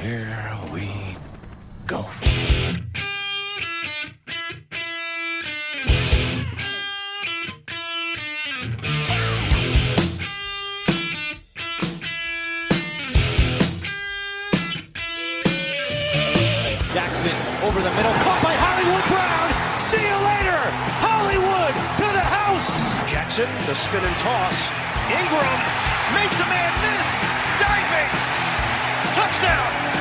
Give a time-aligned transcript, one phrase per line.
[0.00, 0.88] Here we
[1.86, 2.00] go.
[16.94, 17.28] Jackson
[17.62, 19.52] over the middle, caught by Hollywood Brown.
[19.76, 20.60] See you later,
[21.04, 23.00] Hollywood to the house.
[23.10, 24.56] Jackson, the spin and toss.
[25.12, 25.60] Ingram
[26.16, 27.20] makes a man miss.
[27.60, 28.10] Diving.
[29.12, 29.99] Touchdown.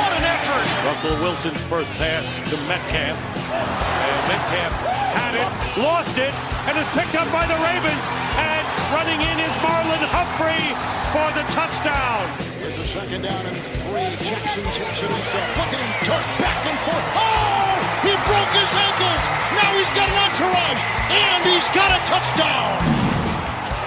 [0.00, 0.64] What an effort.
[0.88, 3.20] Russell Wilson's first pass to Metcalf.
[3.20, 4.72] And Metcalf
[5.12, 6.32] had it, lost it,
[6.64, 8.06] and is picked up by the Ravens.
[8.40, 8.64] And
[8.96, 10.64] running in is Marlon Humphrey
[11.12, 12.24] for the touchdown.
[12.64, 14.16] There's a second down and three.
[14.24, 15.48] Jackson takes it himself.
[15.60, 17.08] Look at him dart back and forth.
[17.20, 17.60] Oh!
[18.00, 19.24] He broke his ankles.
[19.60, 20.82] Now he's got an entourage.
[21.12, 22.72] And he's got a touchdown.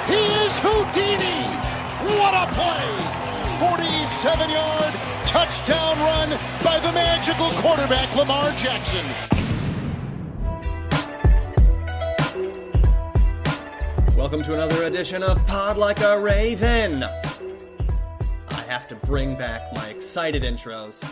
[0.05, 1.41] He is Houdini.
[2.21, 3.22] What a play.
[3.59, 4.93] 47 yard
[5.25, 6.29] touchdown run
[6.63, 9.05] by the magical quarterback Lamar Jackson.
[14.17, 17.03] Welcome to another edition of Pod Like a Raven.
[17.03, 21.07] I have to bring back my excited intros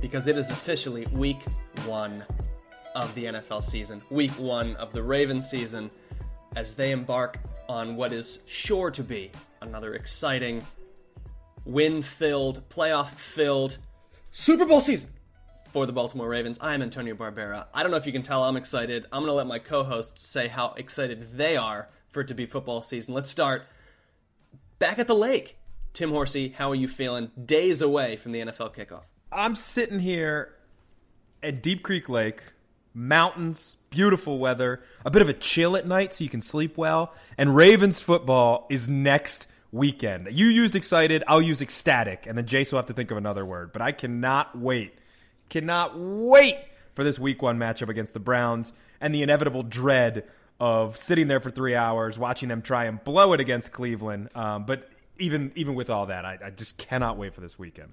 [0.00, 1.42] because it is officially week
[1.86, 2.24] one
[2.94, 5.90] of the NFL season, week one of the Raven season,
[6.54, 10.64] as they embark on what is sure to be another exciting,
[11.64, 13.78] win filled, playoff filled
[14.30, 15.10] Super Bowl season
[15.72, 16.58] for the Baltimore Ravens.
[16.60, 17.66] I am Antonio Barbera.
[17.74, 19.06] I don't know if you can tell I'm excited.
[19.12, 22.34] I'm going to let my co hosts say how excited they are for it to
[22.34, 23.14] be football season.
[23.14, 23.66] Let's start
[24.78, 25.58] back at the lake.
[25.92, 29.04] Tim Horsey, how are you feeling days away from the NFL kickoff?
[29.30, 30.54] I'm sitting here
[31.42, 32.42] at Deep Creek Lake,
[32.92, 37.12] mountains, beautiful weather, a bit of a chill at night so you can sleep well,
[37.38, 40.28] and Ravens football is next weekend.
[40.30, 43.44] You used excited, I'll use ecstatic, and then Jace will have to think of another
[43.44, 43.72] word.
[43.72, 44.96] But I cannot wait,
[45.50, 46.58] cannot wait
[46.94, 50.24] for this week one matchup against the Browns and the inevitable dread
[50.60, 54.28] of sitting there for three hours watching them try and blow it against Cleveland.
[54.36, 57.92] Um, but even even with all that, I, I just cannot wait for this weekend.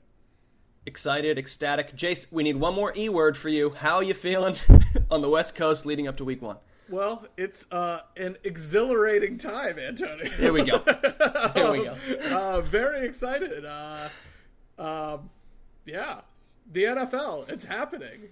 [0.85, 1.95] Excited, ecstatic.
[1.95, 3.71] Jace, we need one more E word for you.
[3.71, 4.55] How are you feeling
[5.11, 6.57] on the West Coast leading up to week one?
[6.91, 10.29] Well, it's uh, an exhilarating time, Antonio.
[10.37, 10.79] There we go.
[11.55, 11.95] There we go.
[12.31, 13.65] uh, very excited.
[13.65, 14.09] Uh,
[14.77, 15.29] um,
[15.85, 16.21] yeah,
[16.71, 18.29] the NFL, it's happening.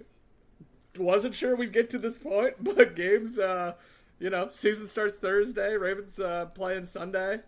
[0.98, 3.76] Wasn't sure we'd get to this point, but games, uh,
[4.20, 5.78] you know, season starts Thursday.
[5.78, 7.40] Ravens uh, playing Sunday.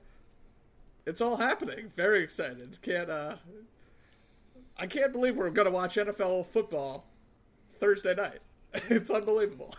[1.05, 1.91] It's all happening.
[1.97, 2.77] Very excited.
[2.81, 3.09] Can't.
[3.09, 3.35] Uh,
[4.77, 7.05] I can't believe we're going to watch NFL football
[7.79, 8.39] Thursday night.
[8.89, 9.75] It's unbelievable.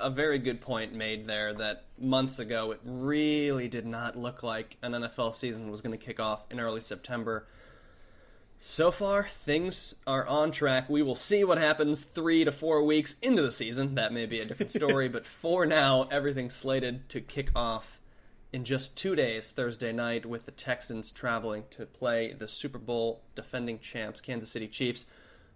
[0.00, 4.76] a very good point made there that months ago it really did not look like
[4.82, 7.46] an NFL season was going to kick off in early September.
[8.58, 10.88] So far, things are on track.
[10.88, 13.96] We will see what happens three to four weeks into the season.
[13.96, 17.98] That may be a different story, but for now, everything's slated to kick off
[18.52, 23.22] in just two days, Thursday night, with the Texans traveling to play the Super Bowl
[23.34, 25.06] defending champs, Kansas City Chiefs.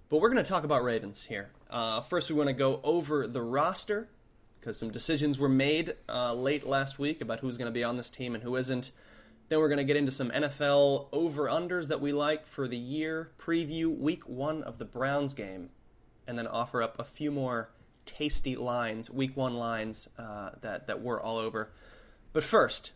[0.08, 1.50] But we're going to talk about Ravens here.
[1.70, 4.08] Uh, first, we want to go over the roster
[4.58, 7.96] because some decisions were made uh, late last week about who's going to be on
[7.96, 8.90] this team and who isn't.
[9.48, 12.76] Then we're going to get into some NFL over unders that we like for the
[12.76, 15.70] year, preview week one of the Browns game,
[16.26, 17.70] and then offer up a few more
[18.06, 21.70] tasty lines, week one lines uh, that, that we're all over.
[22.32, 22.92] But first,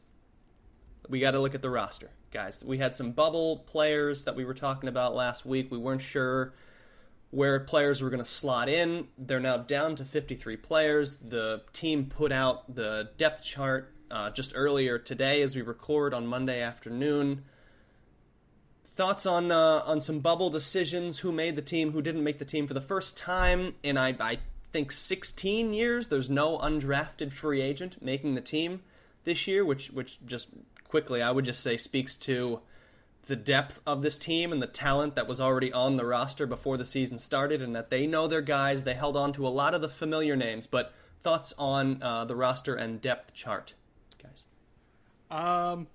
[1.09, 2.65] we got to look at the roster, guys.
[2.65, 5.71] We had some bubble players that we were talking about last week.
[5.71, 6.53] We weren't sure
[7.31, 9.09] where players were going to slot in.
[9.17, 11.17] They're now down to 53 players.
[11.17, 16.27] The team put out the depth chart uh, just earlier today as we record on
[16.27, 17.45] Monday afternoon.
[18.95, 21.21] thoughts on uh, on some bubble decisions?
[21.21, 21.93] Who made the team?
[21.93, 24.39] Who didn't make the team for the first time in I, I
[24.73, 26.09] think 16 years?
[26.09, 28.83] There's no undrafted free agent making the team
[29.23, 30.49] this year, which which just
[30.89, 32.61] quickly I would just say speaks to
[33.27, 36.77] the depth of this team and the talent that was already on the roster before
[36.77, 38.85] the season started, and that they know their guys.
[38.85, 42.37] They held on to a lot of the familiar names, but thoughts on uh, the
[42.37, 43.75] roster and depth chart,
[44.23, 44.45] guys?
[45.31, 45.87] Um,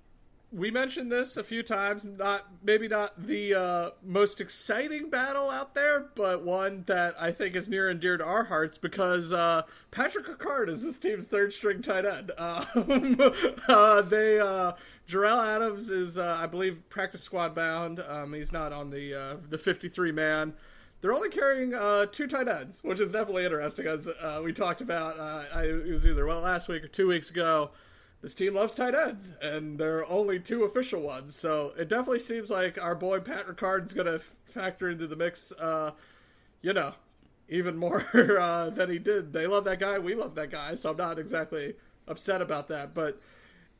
[0.52, 2.06] we mentioned this a few times.
[2.06, 7.56] Not maybe not the uh, most exciting battle out there, but one that I think
[7.56, 11.52] is near and dear to our hearts because uh, Patrick Ricard is this team's third
[11.52, 12.32] string tight end.
[12.76, 13.18] Um,
[13.68, 14.38] uh, they
[15.08, 18.00] Jerell Adams is, uh, I believe, practice squad bound.
[18.00, 20.54] Um, he's not on the uh, the 53 man.
[21.00, 24.80] They're only carrying uh, two tight ends, which is definitely interesting, as uh, we talked
[24.80, 25.18] about.
[25.18, 27.70] Uh, I, it was either well last week or two weeks ago.
[28.22, 31.36] This team loves tight ends, and there are only two official ones.
[31.36, 35.52] So it definitely seems like our boy Pat Ricard's going to factor into the mix.
[35.52, 35.92] Uh,
[36.62, 36.94] you know,
[37.48, 38.04] even more
[38.74, 39.32] than he did.
[39.32, 39.98] They love that guy.
[39.98, 40.74] We love that guy.
[40.74, 41.74] So I'm not exactly
[42.08, 43.20] upset about that, but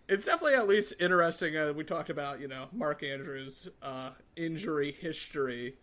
[0.08, 1.56] it's definitely at least interesting.
[1.56, 5.76] Uh, we talked about you know Mark Andrews' uh, injury history.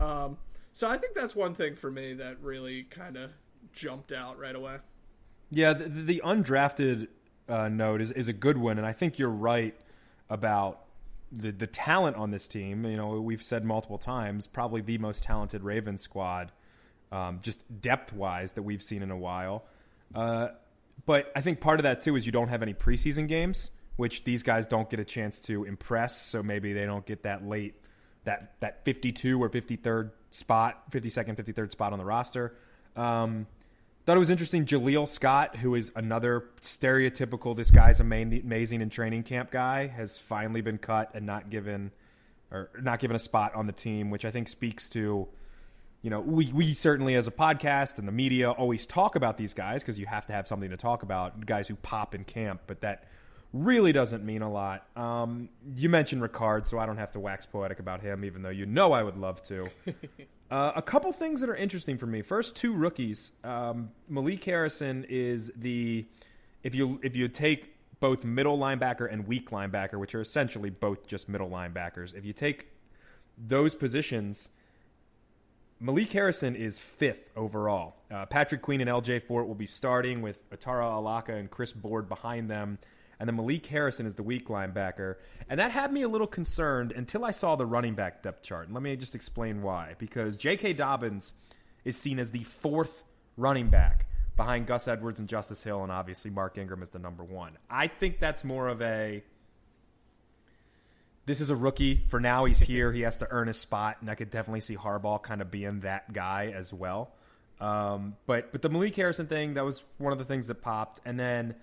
[0.00, 0.38] Um,
[0.72, 3.30] so I think that's one thing for me that really kind of
[3.72, 4.76] jumped out right away.
[5.50, 7.08] Yeah, the, the undrafted
[7.48, 9.74] uh, note is, is a good one, and I think you're right
[10.28, 10.82] about
[11.30, 12.84] the the talent on this team.
[12.84, 16.52] You know, we've said multiple times, probably the most talented Ravens squad,
[17.12, 19.64] um, just depth wise that we've seen in a while.
[20.14, 20.48] Uh,
[21.06, 24.24] but I think part of that too is you don't have any preseason games, which
[24.24, 26.20] these guys don't get a chance to impress.
[26.20, 27.80] So maybe they don't get that late
[28.24, 32.54] that that 52 or 53rd spot, 52nd, 53rd spot on the roster.
[32.96, 33.46] Um,
[34.04, 34.66] thought it was interesting.
[34.66, 40.60] Jaleel Scott, who is another stereotypical "this guy's amazing in training camp" guy, has finally
[40.60, 41.90] been cut and not given
[42.50, 45.28] or not given a spot on the team, which I think speaks to
[46.06, 49.54] you know, we, we certainly as a podcast and the media always talk about these
[49.54, 52.60] guys because you have to have something to talk about, guys who pop in camp,
[52.68, 53.08] but that
[53.52, 54.86] really doesn't mean a lot.
[54.96, 58.50] Um, you mentioned Ricard, so I don't have to wax poetic about him, even though
[58.50, 59.66] you know I would love to.
[60.52, 62.22] uh, a couple things that are interesting for me.
[62.22, 63.32] First, two rookies.
[63.42, 66.06] Um, Malik Harrison is the
[66.62, 71.08] if you if you take both middle linebacker and weak linebacker, which are essentially both
[71.08, 72.68] just middle linebackers, if you take
[73.36, 74.50] those positions
[75.78, 77.96] Malik Harrison is fifth overall.
[78.10, 82.08] Uh, Patrick Queen and LJ Fort will be starting with Otaro Alaka and Chris Board
[82.08, 82.78] behind them.
[83.20, 85.16] And then Malik Harrison is the weak linebacker.
[85.48, 88.66] And that had me a little concerned until I saw the running back depth chart.
[88.66, 89.94] And let me just explain why.
[89.98, 90.74] Because J.K.
[90.74, 91.34] Dobbins
[91.84, 93.04] is seen as the fourth
[93.36, 94.06] running back
[94.36, 97.56] behind Gus Edwards and Justice Hill, and obviously Mark Ingram is the number one.
[97.70, 99.22] I think that's more of a
[101.26, 102.04] this is a rookie.
[102.08, 102.92] For now, he's here.
[102.92, 105.80] he has to earn his spot, and I could definitely see Harbaugh kind of being
[105.80, 107.10] that guy as well.
[107.60, 111.00] Um, but but the Malik Harrison thing that was one of the things that popped,
[111.04, 111.54] and then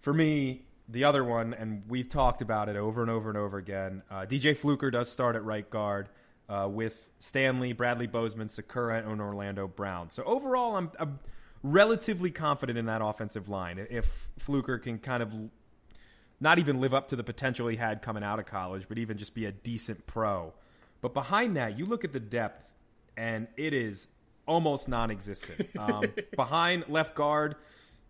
[0.00, 3.58] for me, the other one, and we've talked about it over and over and over
[3.58, 4.02] again.
[4.10, 6.08] Uh, DJ Fluker does start at right guard
[6.48, 10.10] uh, with Stanley, Bradley Bozeman, Skura, and Orlando Brown.
[10.10, 11.18] So overall, I'm, I'm
[11.62, 13.84] relatively confident in that offensive line.
[13.90, 15.34] If Fluker can kind of
[16.40, 19.16] not even live up to the potential he had coming out of college, but even
[19.16, 20.52] just be a decent pro.
[21.00, 22.72] But behind that, you look at the depth,
[23.16, 24.08] and it is
[24.46, 25.68] almost non-existent.
[25.78, 27.54] Um, behind left guard,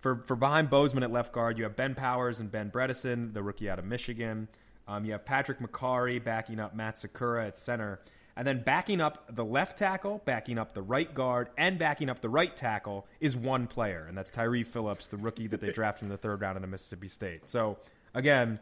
[0.01, 3.43] for for behind Bozeman at left guard, you have Ben Powers and Ben Bredeson, the
[3.43, 4.49] rookie out of Michigan.
[4.89, 8.01] Um, you have Patrick Mekari backing up Matt Skura at center.
[8.37, 12.21] And then backing up the left tackle, backing up the right guard, and backing up
[12.21, 16.05] the right tackle is one player, and that's Tyre Phillips, the rookie that they drafted
[16.05, 17.49] in the third round into Mississippi State.
[17.49, 17.79] So
[18.17, 18.59] again,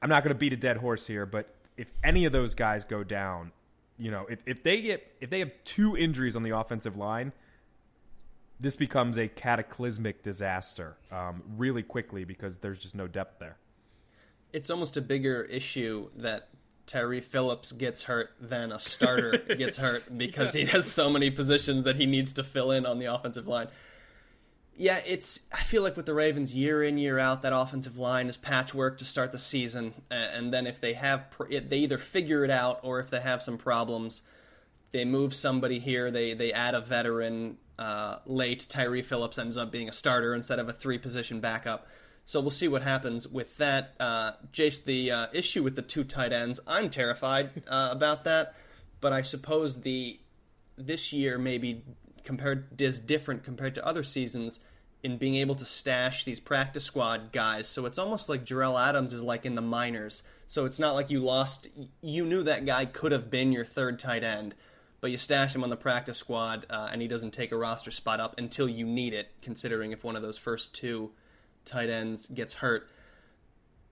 [0.00, 2.84] I'm not going to beat a dead horse here, but if any of those guys
[2.84, 3.50] go down,
[3.98, 7.32] you know, if, if they get if they have two injuries on the offensive line,
[8.60, 13.56] this becomes a cataclysmic disaster um, really quickly because there's just no depth there.
[14.52, 16.48] It's almost a bigger issue that
[16.86, 20.64] Tyre Phillips gets hurt than a starter gets hurt because yeah.
[20.64, 23.68] he has so many positions that he needs to fill in on the offensive line.
[24.78, 25.40] Yeah, it's.
[25.52, 28.98] I feel like with the Ravens, year in year out, that offensive line is patchwork
[28.98, 33.00] to start the season, and then if they have, they either figure it out, or
[33.00, 34.20] if they have some problems,
[34.92, 36.10] they move somebody here.
[36.10, 38.66] They they add a veteran uh, late.
[38.68, 41.86] Tyre Phillips ends up being a starter instead of a three position backup.
[42.26, 43.94] So we'll see what happens with that.
[44.00, 48.54] Uh, Jace, the uh, issue with the two tight ends, I'm terrified uh, about that,
[49.00, 50.18] but I suppose the
[50.76, 51.82] this year maybe
[52.26, 54.60] compared is different compared to other seasons
[55.02, 57.68] in being able to stash these practice squad guys.
[57.68, 60.24] So it's almost like Jerell Adams is like in the minors.
[60.46, 61.68] So it's not like you lost.
[62.02, 64.54] You knew that guy could have been your third tight end,
[65.00, 67.90] but you stash him on the practice squad, uh, and he doesn't take a roster
[67.90, 69.28] spot up until you need it.
[69.42, 71.12] Considering if one of those first two
[71.64, 72.88] tight ends gets hurt,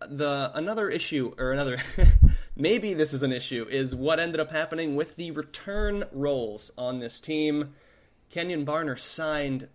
[0.00, 1.78] the another issue or another
[2.56, 6.98] maybe this is an issue is what ended up happening with the return roles on
[6.98, 7.74] this team.
[8.34, 9.68] Kenjon Barner signed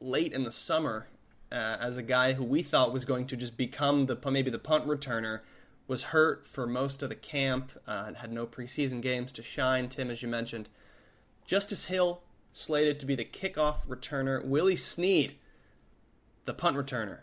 [0.00, 1.08] late in the summer
[1.50, 4.58] uh, as a guy who we thought was going to just become the maybe the
[4.58, 5.40] punt returner.
[5.88, 9.90] Was hurt for most of the camp, uh, had no preseason games to shine.
[9.90, 10.70] Tim, as you mentioned,
[11.44, 14.42] Justice Hill slated to be the kickoff returner.
[14.42, 15.34] Willie Snead,
[16.46, 17.18] the punt returner.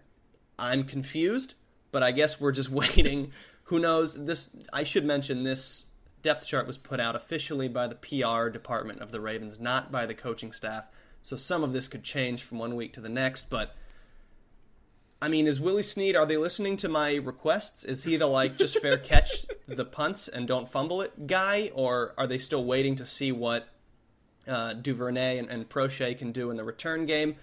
[0.59, 1.55] I'm confused,
[1.91, 3.31] but I guess we're just waiting.
[3.63, 4.25] Who knows?
[4.25, 5.88] This I should mention this
[6.21, 10.05] depth chart was put out officially by the PR department of the Ravens, not by
[10.05, 10.85] the coaching staff.
[11.21, 13.75] So some of this could change from one week to the next, but
[15.21, 16.15] I mean, is Willie Snead?
[16.15, 17.83] Are they listening to my requests?
[17.83, 22.13] Is he the like just fair catch the punts and don't fumble it guy, or
[22.17, 23.67] are they still waiting to see what
[24.47, 27.35] uh, Duvernay and, and Proche can do in the return game?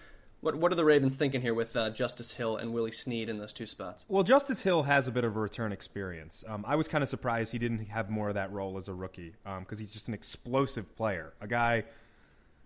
[0.46, 3.38] What what are the Ravens thinking here with uh, Justice Hill and Willie Snead in
[3.38, 4.04] those two spots?
[4.08, 6.44] Well, Justice Hill has a bit of a return experience.
[6.46, 8.94] Um, I was kind of surprised he didn't have more of that role as a
[8.94, 11.82] rookie because um, he's just an explosive player, a guy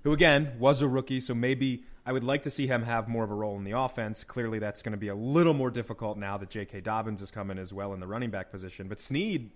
[0.02, 1.22] who again was a rookie.
[1.22, 3.78] So maybe I would like to see him have more of a role in the
[3.78, 4.24] offense.
[4.24, 6.82] Clearly, that's going to be a little more difficult now that J.K.
[6.82, 8.88] Dobbins is coming as well in the running back position.
[8.88, 9.52] But Snead,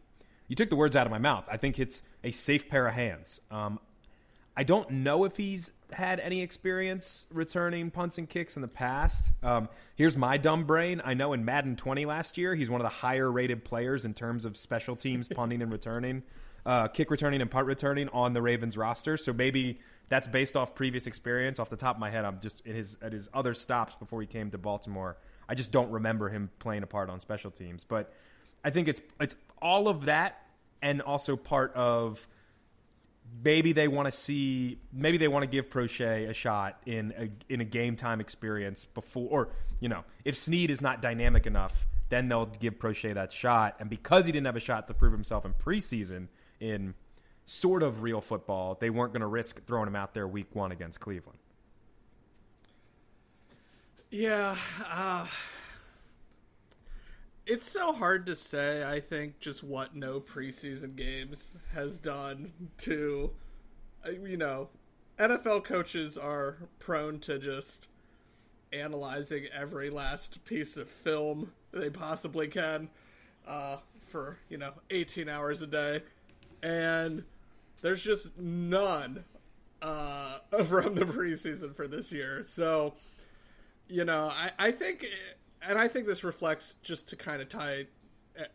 [0.48, 1.44] you took the words out of my mouth.
[1.50, 3.42] I think it's a safe pair of hands.
[3.50, 3.80] Um,
[4.56, 9.32] I don't know if he's had any experience returning punts and kicks in the past.
[9.42, 11.02] Um, here's my dumb brain.
[11.04, 14.14] I know in Madden 20 last year, he's one of the higher rated players in
[14.14, 16.22] terms of special teams punting and returning,
[16.64, 19.16] uh, kick returning and punt returning on the Ravens roster.
[19.16, 21.58] So maybe that's based off previous experience.
[21.58, 24.20] Off the top of my head, I'm just at his at his other stops before
[24.20, 25.16] he came to Baltimore.
[25.48, 27.84] I just don't remember him playing a part on special teams.
[27.84, 28.12] But
[28.64, 30.46] I think it's it's all of that
[30.82, 32.26] and also part of
[33.42, 37.52] maybe they want to see maybe they want to give Proche a shot in a
[37.52, 39.48] in a game time experience before or
[39.80, 43.76] you know if Snead is not dynamic enough then they'll give Proche that shot.
[43.80, 46.28] And because he didn't have a shot to prove himself in preseason
[46.60, 46.94] in
[47.46, 50.72] sort of real football they weren't going to risk throwing him out there week 1
[50.72, 51.38] against Cleveland.
[54.10, 54.56] Yeah
[54.90, 55.26] uh,
[57.46, 63.30] it's so hard to say, I think, just what no preseason games has done to,
[64.06, 64.68] uh, you know,
[65.18, 67.88] NFL coaches are prone to just
[68.72, 72.88] analyzing every last piece of film they possibly can
[73.46, 76.02] uh, for, you know, 18 hours a day.
[76.62, 77.24] And
[77.82, 79.22] there's just none
[79.82, 82.42] uh, from the preseason for this year.
[82.42, 82.94] So,
[83.88, 85.04] you know, I, I think.
[85.04, 85.10] It,
[85.68, 87.86] and I think this reflects just to kind of tie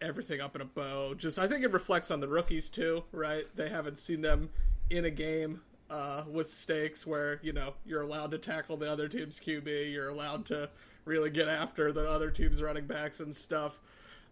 [0.01, 1.13] everything up in a bow.
[1.15, 3.45] Just I think it reflects on the rookies too, right?
[3.55, 4.49] They haven't seen them
[4.89, 9.07] in a game uh, with stakes where you know you're allowed to tackle the other
[9.07, 10.69] team's QB, you're allowed to
[11.05, 13.79] really get after the other team's running backs and stuff.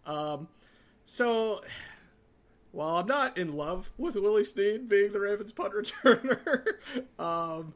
[0.06, 0.48] Um,
[1.04, 1.62] so
[2.72, 6.64] while I'm not in love with Willie Snead being the Ravens punt returner,
[7.18, 7.74] um,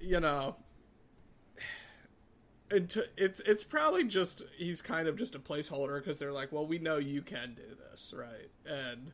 [0.00, 0.56] you know,
[2.74, 6.78] it's it's probably just he's kind of just a placeholder because they're like, well, we
[6.78, 8.50] know you can do this, right?
[8.66, 9.12] And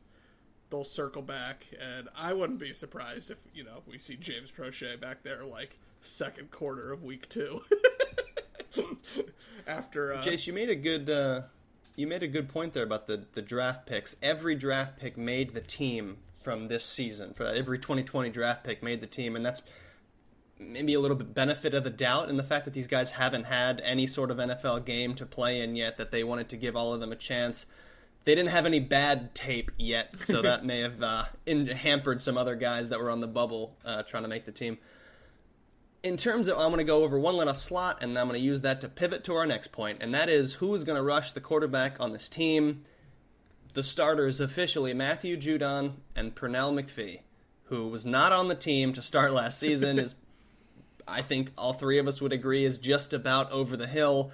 [0.69, 4.99] they'll circle back, and I wouldn't be surprised if you know we see James Proche
[4.99, 7.61] back there like second quarter of week two.
[9.67, 11.41] After uh, Jace, you made a good uh,
[11.95, 14.15] you made a good point there about the the draft picks.
[14.21, 17.33] Every draft pick made the team from this season.
[17.33, 19.61] For every 2020 draft pick made the team, and that's
[20.61, 23.45] maybe a little bit benefit of the doubt in the fact that these guys haven't
[23.45, 26.75] had any sort of NFL game to play in yet, that they wanted to give
[26.75, 27.65] all of them a chance.
[28.23, 32.37] They didn't have any bad tape yet, so that may have uh, in, hampered some
[32.37, 34.77] other guys that were on the bubble uh, trying to make the team.
[36.03, 38.45] In terms of, I'm going to go over one little slot, and I'm going to
[38.45, 41.03] use that to pivot to our next point, and that is who is going to
[41.03, 42.83] rush the quarterback on this team.
[43.73, 47.21] The starters officially Matthew Judon and Pernell McPhee,
[47.65, 50.15] who was not on the team to start last season, is
[51.07, 54.31] I think all three of us would agree is just about over the hill.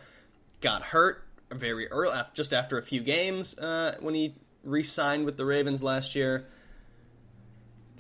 [0.62, 5.46] Got hurt very early, just after a few games uh, when he re-signed with the
[5.46, 6.46] Ravens last year.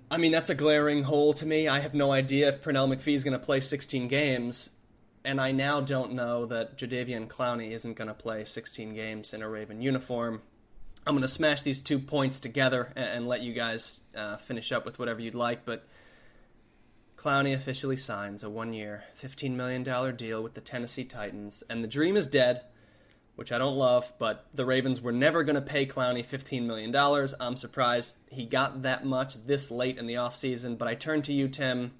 [0.09, 1.67] I mean, that's a glaring hole to me.
[1.67, 4.69] I have no idea if Pernell McPhee is going to play 16 games,
[5.25, 9.41] and I now don't know that Jadeveon Clowney isn't going to play 16 games in
[9.41, 10.41] a Raven uniform.
[11.05, 14.71] I'm going to smash these two points together and, and let you guys uh, finish
[14.71, 15.85] up with whatever you'd like, but
[17.17, 19.83] Clowney officially signs a one year, $15 million
[20.15, 22.61] deal with the Tennessee Titans, and the dream is dead.
[23.35, 26.95] which I don't love, but the Ravens were never going to pay Clowney $15 million.
[27.39, 31.33] I'm surprised he got that much this late in the offseason, but I turn to
[31.33, 31.91] you, Tim,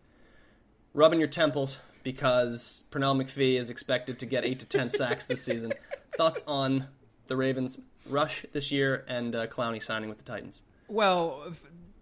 [0.95, 5.43] rubbing your temples because Pernell McPhee is expected to get 8 to 10 sacks this
[5.43, 5.73] season.
[6.17, 6.87] Thoughts on
[7.27, 10.63] the Ravens' rush this year and uh, Clowney signing with the Titans?
[10.87, 11.53] Well,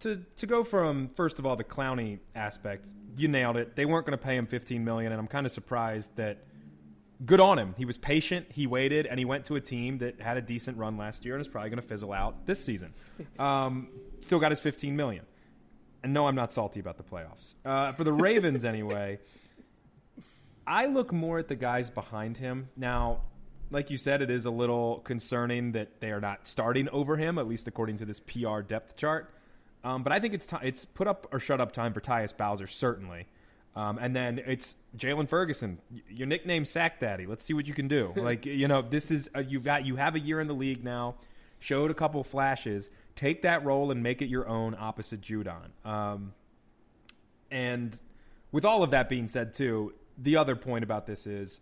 [0.02, 2.86] to to go from first of all the Clowney aspect,
[3.18, 3.76] you nailed it.
[3.76, 6.40] They weren't going to pay him 15 million, and I'm kind of surprised that.
[7.26, 7.76] Good on him.
[7.78, 8.48] He was patient.
[8.52, 11.34] He waited, and he went to a team that had a decent run last year,
[11.36, 12.94] and is probably going to fizzle out this season.
[13.40, 13.88] Um,
[14.20, 15.26] still got his 15 million.
[16.04, 17.56] And no, I'm not salty about the playoffs.
[17.64, 19.20] Uh, for the Ravens, anyway,
[20.68, 23.22] I look more at the guys behind him now
[23.72, 27.38] like you said, it is a little concerning that they are not starting over him,
[27.38, 29.34] at least according to this PR depth chart.
[29.86, 32.36] Um, but I think it's t- it's put up or shut up time for Tyus
[32.36, 33.28] Bowser certainly,
[33.76, 35.78] um, and then it's Jaylon Ferguson,
[36.10, 37.28] your nickname Sack Daddy.
[37.28, 38.12] Let's see what you can do.
[38.18, 40.84] like you know, this is a, you've got you have a year in the league
[40.84, 41.18] now,
[41.60, 42.90] showed a couple flashes.
[43.16, 45.70] Take that role and make it your own opposite Judon.
[45.86, 46.34] Um,
[47.52, 47.96] and
[48.52, 51.62] with all of that being said, too, the other point about this is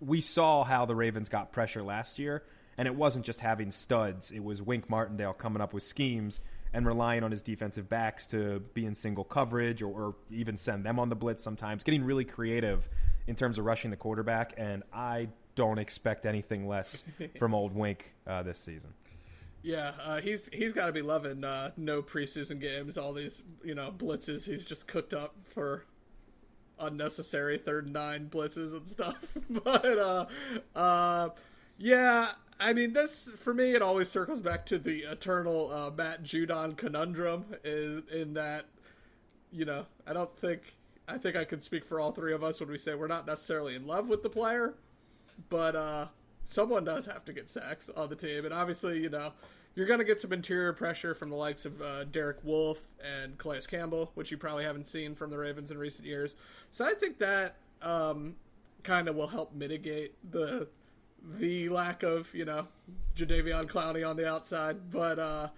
[0.00, 2.42] we saw how the Ravens got pressure last year,
[2.78, 4.30] and it wasn't just having studs.
[4.30, 6.40] It was Wink Martindale coming up with schemes
[6.74, 10.84] and relying on his defensive backs to be in single coverage or, or, even send
[10.84, 12.88] them on the blitz sometimes, getting really creative
[13.28, 14.54] in terms of rushing the quarterback.
[14.58, 17.04] And I don't expect anything less
[17.38, 18.92] from old Wink uh, this season.
[19.62, 23.74] Yeah, uh, he's he's got to be loving uh, no preseason games, all these you
[23.74, 25.86] know blitzes he's just cooked up for
[26.78, 29.16] unnecessary third and nine blitzes and stuff.
[29.50, 30.26] but uh,
[30.74, 31.28] uh,
[31.78, 32.28] yeah,
[32.60, 36.76] I mean, this for me, it always circles back to the eternal uh, Matt Judon
[36.76, 37.44] conundrum.
[37.64, 38.66] Is in that,
[39.50, 40.74] you know, I don't think
[41.08, 43.26] I think I can speak for all three of us when we say we're not
[43.26, 44.74] necessarily in love with the player,
[45.48, 46.06] but uh,
[46.44, 49.32] someone does have to get sacks on the team, and obviously, you know,
[49.74, 52.86] you're going to get some interior pressure from the likes of uh, Derek Wolfe
[53.20, 56.34] and Calais Campbell, which you probably haven't seen from the Ravens in recent years.
[56.70, 58.36] So I think that um,
[58.84, 60.68] kind of will help mitigate the
[61.38, 62.68] the lack of you know
[63.16, 64.90] Jadeveon Clowney on the outside.
[64.90, 65.48] But uh,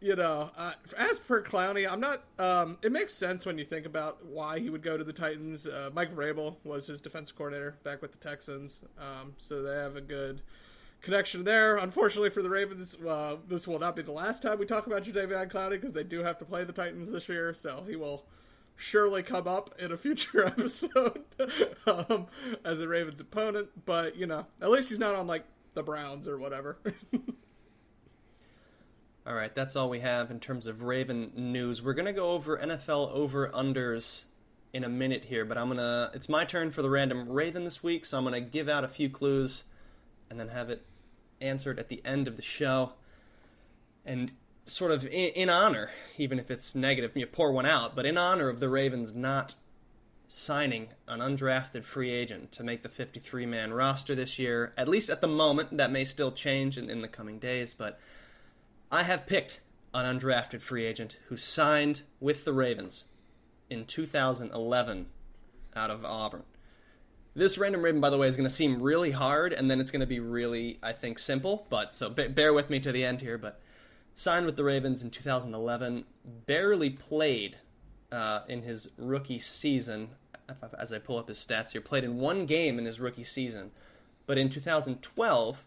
[0.00, 2.24] you know, uh, as per Clowney, I'm not.
[2.38, 5.66] Um, it makes sense when you think about why he would go to the Titans.
[5.66, 9.96] Uh, Mike Vrabel was his defensive coordinator back with the Texans, um, so they have
[9.96, 10.42] a good
[11.00, 11.76] connection there.
[11.76, 15.04] Unfortunately for the Ravens, uh, this will not be the last time we talk about
[15.04, 18.24] Jadeveon Clowney because they do have to play the Titans this year, so he will
[18.78, 21.24] surely come up in a future episode
[21.86, 22.28] um,
[22.64, 23.68] as a Ravens opponent.
[23.84, 26.78] But you know, at least he's not on like the Browns or whatever.
[29.26, 31.82] all right, that's all we have in terms of Raven news.
[31.82, 34.24] We're gonna go over NFL over unders
[34.72, 36.10] in a minute here, but I'm gonna.
[36.14, 38.88] It's my turn for the random Raven this week, so I'm gonna give out a
[38.88, 39.64] few clues
[40.30, 40.86] and then have it
[41.40, 42.92] answered at the end of the show.
[44.04, 44.32] And
[44.68, 48.16] sort of in, in, honor, even if it's negative, you pour one out, but in
[48.16, 49.54] honor of the Ravens not
[50.28, 55.08] signing an undrafted free agent to make the 53 man roster this year, at least
[55.08, 57.98] at the moment, that may still change in, in the coming days, but
[58.90, 59.60] I have picked
[59.94, 63.04] an undrafted free agent who signed with the Ravens
[63.70, 65.06] in 2011
[65.74, 66.44] out of Auburn.
[67.34, 69.90] This random raven, by the way, is going to seem really hard, and then it's
[69.90, 71.66] going to be really, I think, simple.
[71.70, 73.38] But so bear with me to the end here.
[73.38, 73.60] But
[74.18, 76.04] signed with the Ravens in 2011,
[76.46, 77.58] barely played
[78.10, 80.10] uh, in his rookie season.
[80.78, 83.70] As I pull up his stats here, played in one game in his rookie season.
[84.26, 85.64] But in 2012,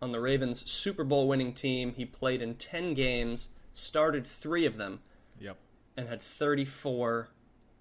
[0.00, 4.76] on the Ravens' Super Bowl winning team, he played in 10 games, started three of
[4.76, 5.00] them,
[5.40, 5.56] yep.
[5.96, 7.30] and had 34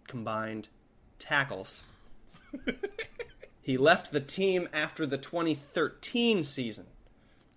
[0.07, 0.69] combined
[1.19, 1.83] tackles.
[3.67, 6.85] He left the team after the 2013 season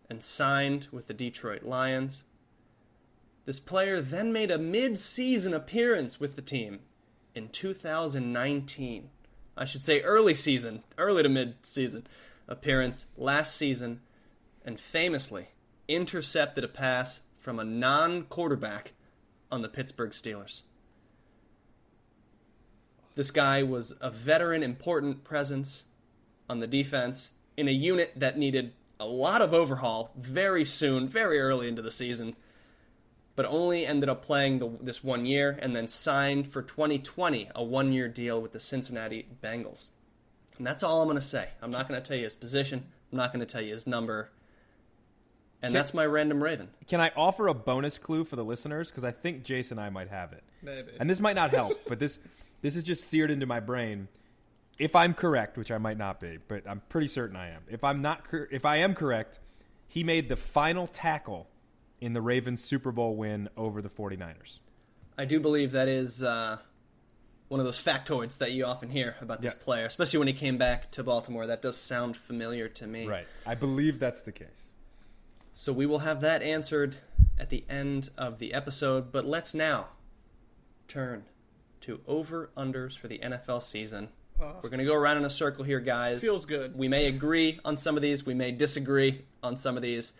[0.08, 2.24] and signed with the Detroit Lions.
[3.50, 6.82] This player then made a mid season appearance with the team
[7.34, 9.10] in 2019.
[9.56, 12.06] I should say early season, early to mid season
[12.46, 14.02] appearance last season,
[14.64, 15.48] and famously
[15.88, 18.92] intercepted a pass from a non quarterback
[19.50, 20.62] on the Pittsburgh Steelers.
[23.16, 25.86] This guy was a veteran, important presence
[26.48, 31.40] on the defense in a unit that needed a lot of overhaul very soon, very
[31.40, 32.36] early into the season,
[33.40, 37.64] but only ended up playing the, this one year and then signed for 2020 a
[37.64, 39.88] one year deal with the Cincinnati Bengals.
[40.58, 41.48] And that's all I'm going to say.
[41.62, 43.86] I'm not going to tell you his position, I'm not going to tell you his
[43.86, 44.28] number.
[45.62, 46.68] And can, that's my random Raven.
[46.86, 48.90] Can I offer a bonus clue for the listeners?
[48.90, 50.44] Because I think Jason and I might have it.
[50.60, 50.92] Maybe.
[51.00, 52.18] And this might not help, but this
[52.60, 54.08] this is just seared into my brain.
[54.78, 57.62] if I'm correct, which I might not be, but I'm pretty certain I am.
[57.70, 59.38] If I'm not, cor- if I am correct,
[59.88, 61.46] he made the final tackle
[62.00, 64.58] in the Ravens Super Bowl win over the 49ers.
[65.18, 66.58] I do believe that is uh,
[67.48, 69.64] one of those factoids that you often hear about this Yeah.
[69.64, 71.46] player, especially when he came back to Baltimore.
[71.46, 73.06] That does sound familiar to me.
[73.06, 73.26] Right.
[73.46, 74.72] I believe that's the case.
[75.52, 76.96] So we will have that answered
[77.38, 79.88] at the end of the episode, but let's now
[80.88, 81.24] turn
[81.82, 84.08] to over unders for the NFL season.
[84.38, 86.22] We're going to go around in a circle here, guys.
[86.22, 86.74] Feels good.
[86.74, 90.14] We may agree on some of these, we may disagree on some of these.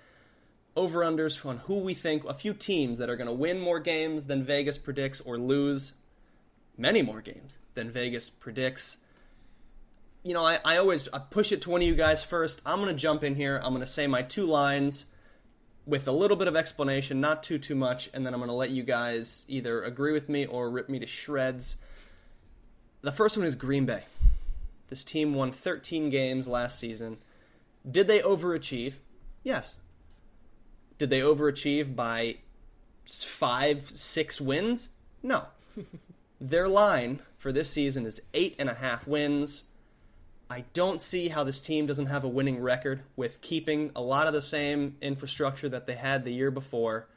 [0.81, 3.81] Over unders on who we think, a few teams that are going to win more
[3.81, 5.93] games than Vegas predicts or lose
[6.79, 8.97] many more games than Vegas predicts.
[10.23, 12.63] You know, I, I always I push it to one of you guys first.
[12.65, 13.61] I'm going to jump in here.
[13.63, 15.05] I'm going to say my two lines
[15.85, 18.55] with a little bit of explanation, not too too much, and then I'm going to
[18.55, 21.77] let you guys either agree with me or rip me to shreds.
[23.03, 24.05] The first one is Green Bay.
[24.89, 27.19] This team won 13 games last season.
[27.89, 28.95] Did they overachieve?
[29.43, 29.79] Yes.
[31.01, 32.37] Did they overachieve by
[33.07, 34.91] five, six wins?
[35.23, 35.47] No.
[36.43, 39.65] Their line for this season is eight and a half wins.
[40.51, 44.27] I don't see how this team doesn't have a winning record with keeping a lot
[44.27, 47.09] of the same infrastructure that they had the year before.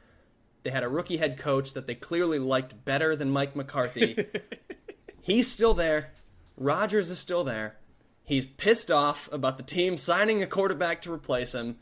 [0.62, 4.28] They had a rookie head coach that they clearly liked better than Mike McCarthy.
[5.20, 6.12] He's still there.
[6.56, 7.76] Rodgers is still there.
[8.22, 11.76] He's pissed off about the team signing a quarterback to replace him.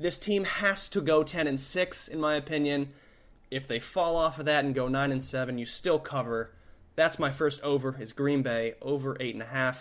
[0.00, 2.88] This team has to go 10 and 6 in my opinion.
[3.50, 6.52] If they fall off of that and go 9 and 7, you still cover.
[6.96, 9.76] That's my first over is Green Bay over 8.5.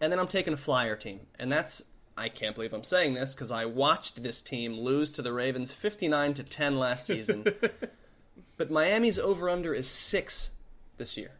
[0.00, 1.18] And then I'm taking a flyer team.
[1.36, 5.22] And that's I can't believe I'm saying this because I watched this team lose to
[5.22, 7.44] the Ravens 59 to 10 last season.
[8.56, 10.52] but Miami's over under is 6
[10.96, 11.32] this year.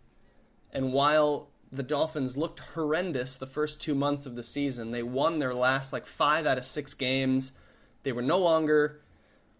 [0.72, 5.38] And while the Dolphins looked horrendous the first 2 months of the season, they won
[5.38, 7.52] their last like 5 out of 6 games.
[8.04, 9.00] They were no longer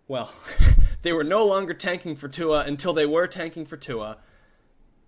[0.07, 0.33] well,
[1.03, 4.19] they were no longer tanking for Tua until they were tanking for Tua.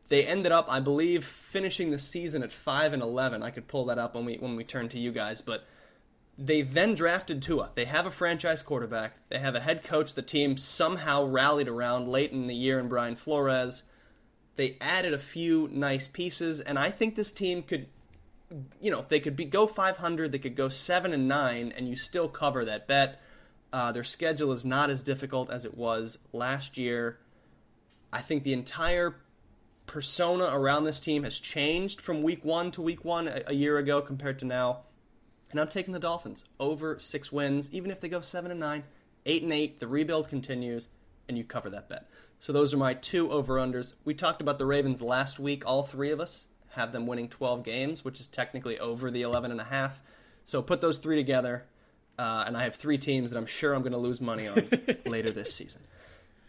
[0.09, 3.43] They ended up, I believe, finishing the season at five and eleven.
[3.43, 5.65] I could pull that up when we when we turn to you guys, but
[6.39, 7.73] they then drafted Tua.
[7.75, 9.15] They have a franchise quarterback.
[9.29, 12.89] They have a head coach the team somehow rallied around late in the year in
[12.89, 13.85] Brian Flores.
[14.55, 17.89] They added a few nice pieces, and I think this team could,
[18.81, 20.33] you know, they could be go 500.
[20.33, 23.21] They could go seven and nine, and you still cover that bet.
[23.73, 27.19] Uh, their schedule is not as difficult as it was last year.
[28.13, 29.17] I think the entire
[29.87, 33.79] persona around this team has changed from week one to week one a, a year
[33.79, 34.81] ago compared to now.
[35.51, 38.85] And I'm taking the Dolphins over six wins, even if they go seven and nine,
[39.25, 39.79] eight and eight.
[39.79, 40.89] The rebuild continues,
[41.29, 42.09] and you cover that bet.
[42.41, 43.95] So those are my two over unders.
[44.05, 45.65] We talked about the Ravens last week.
[45.67, 49.51] All three of us have them winning 12 games, which is technically over the 11
[49.51, 50.03] and a half.
[50.45, 51.65] So put those three together,
[52.19, 54.63] uh, and I have three teams that I'm sure I'm going to lose money on
[55.07, 55.83] later this season.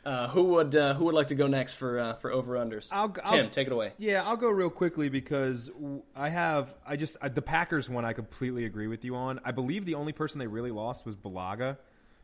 [0.05, 2.89] Uh, who would uh, who would like to go next for uh, for over unders?
[2.91, 3.91] Tim, I'll- take it away.
[3.97, 5.69] Yeah, I'll go real quickly because
[6.15, 9.41] I have I just uh, the Packers one I completely agree with you on.
[9.43, 11.75] I believe the only person they really lost was Bulaga,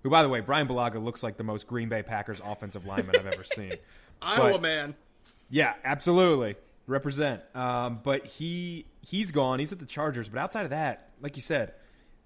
[0.01, 3.17] who by the way, Bryan Bulaga looks like the most Green Bay Packers offensive lineman
[3.17, 3.73] I've ever seen.
[4.21, 4.95] Iowa But- man.
[5.49, 6.55] Yeah, absolutely.
[6.87, 7.41] Represent.
[7.53, 9.59] Um, but he he's gone.
[9.59, 10.29] He's at the Chargers.
[10.29, 11.73] But outside of that, like you said,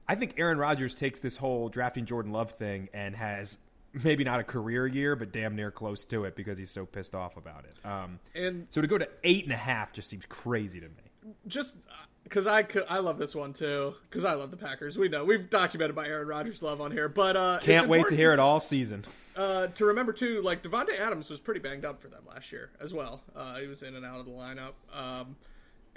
[0.09, 3.57] I think Aaron Rodgers takes this whole drafting Jordan Love thing and has
[4.03, 7.15] maybe not a career year, but damn near close to it because he's so pissed
[7.15, 7.85] off about it.
[7.87, 11.33] Um, And so to go to eight and a half just seems crazy to me.
[11.47, 11.77] just
[12.23, 14.97] because I could, I love this one too because I love the Packers.
[14.97, 18.15] We know we've documented my Aaron Rodgers love on here, but uh, Can't wait to
[18.15, 19.03] hear it all season.
[19.35, 22.69] Uh, to remember too, like Davante Adams was pretty banged up for them last year
[22.81, 23.21] as well.
[23.35, 25.35] Uh, he was in and out of the lineup, um,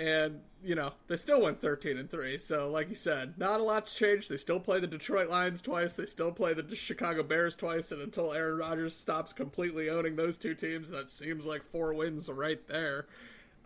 [0.01, 2.39] and you know they still went thirteen and three.
[2.39, 4.31] So, like you said, not a lot's changed.
[4.31, 5.95] They still play the Detroit Lions twice.
[5.95, 7.93] They still play the Chicago Bears twice.
[7.93, 12.29] And until Aaron Rodgers stops completely owning those two teams, that seems like four wins
[12.29, 13.07] right there.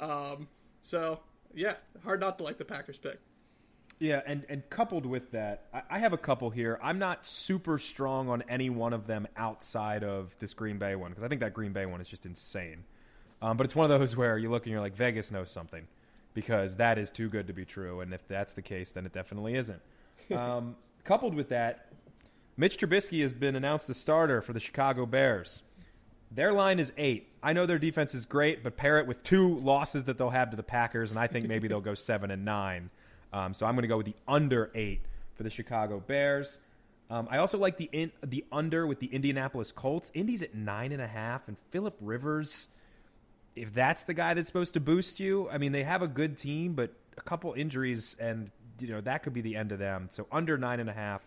[0.00, 0.48] Um,
[0.82, 1.20] so
[1.54, 3.20] yeah, hard not to like the Packers pick.
[4.00, 6.80] Yeah, and, and coupled with that, I, I have a couple here.
[6.82, 11.12] I'm not super strong on any one of them outside of this Green Bay one
[11.12, 12.82] because I think that Green Bay one is just insane.
[13.40, 15.86] Um, but it's one of those where you look and you're like, Vegas knows something
[16.34, 18.00] because that is too good to be true.
[18.00, 19.80] And if that's the case, then it definitely isn't.
[20.34, 21.92] Um, coupled with that,
[22.56, 25.62] Mitch Trubisky has been announced the starter for the Chicago Bears.
[26.30, 27.28] Their line is eight.
[27.42, 30.50] I know their defense is great, but pair it with two losses that they'll have
[30.50, 32.90] to the Packers, and I think maybe they'll go seven and nine.
[33.32, 35.00] Um, so I'm going to go with the under eight
[35.34, 36.58] for the Chicago Bears.
[37.10, 40.10] Um, I also like the in, the under with the Indianapolis Colts.
[40.14, 42.68] Indy's at nine and a half, and Philip Rivers.
[43.56, 46.36] If that's the guy that's supposed to boost you, I mean, they have a good
[46.36, 50.08] team, but a couple injuries, and you know that could be the end of them.
[50.10, 51.22] So under nine and a half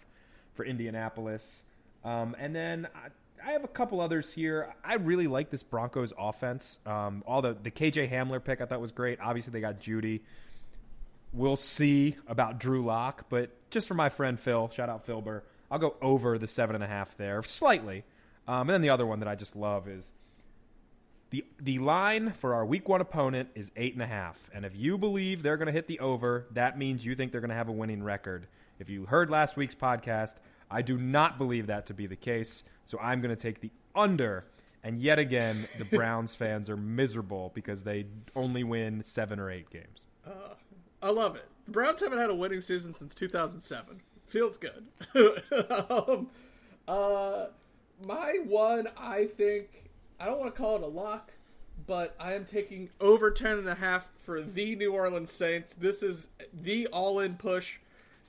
[0.54, 1.63] for Indianapolis,
[2.04, 2.88] um, and then.
[2.96, 3.10] I,
[3.46, 4.74] I have a couple others here.
[4.84, 6.80] I really like this Broncos offense.
[6.88, 9.20] Um, all the the KJ Hamler pick I thought was great.
[9.22, 10.22] Obviously they got Jeudy.
[11.34, 15.80] We'll see about Drew Lock, but just for my friend Phil, shout out Philber, I'll
[15.80, 18.04] go over the seven and a half there slightly.
[18.48, 20.13] Um, and then the other one that I just love is
[21.30, 24.50] the the line for our week one opponent is eight and a half.
[24.54, 27.42] And if you believe they're going to hit the over, that means you think they're
[27.42, 28.48] going to have a winning record.
[28.80, 30.36] If you heard last week's podcast,
[30.70, 32.63] I do not believe that to be the case.
[32.86, 34.46] So I'm going to take the under.
[34.84, 39.70] And yet again, the Browns fans are miserable because they only win seven or eight
[39.70, 40.06] games.
[40.26, 40.54] Uh,
[41.02, 41.46] I love it.
[41.66, 44.02] The Browns haven't had a winning season since 2007.
[44.28, 44.86] Feels good.
[45.90, 46.30] um,
[46.88, 47.48] uh,
[48.06, 49.87] my one, I think,
[50.19, 51.32] I don't want to call it a lock,
[51.86, 55.73] but I am taking over 10 and a half for the New Orleans Saints.
[55.73, 57.77] This is the all-in push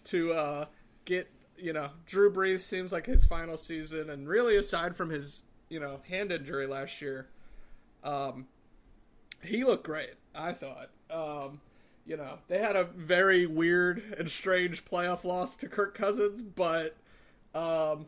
[0.05, 0.65] to uh,
[1.05, 5.43] get you know, Drew Brees seems like his final season, and really aside from his,
[5.69, 7.27] you know, hand injury last year,
[8.05, 8.47] um,
[9.43, 10.15] he looked great.
[10.35, 10.91] I thought.
[11.11, 11.61] Um,
[12.07, 16.97] you know, they had a very weird and strange playoff loss to Kirk Cousins, but
[17.55, 18.07] um,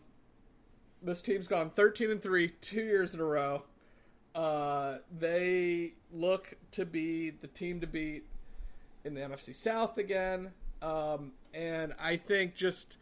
[1.02, 3.62] this team's gone 13 and three two years in a row.
[4.34, 8.24] Uh, they look to be the team to beat
[9.04, 12.96] in the NFC South again, um, and I think just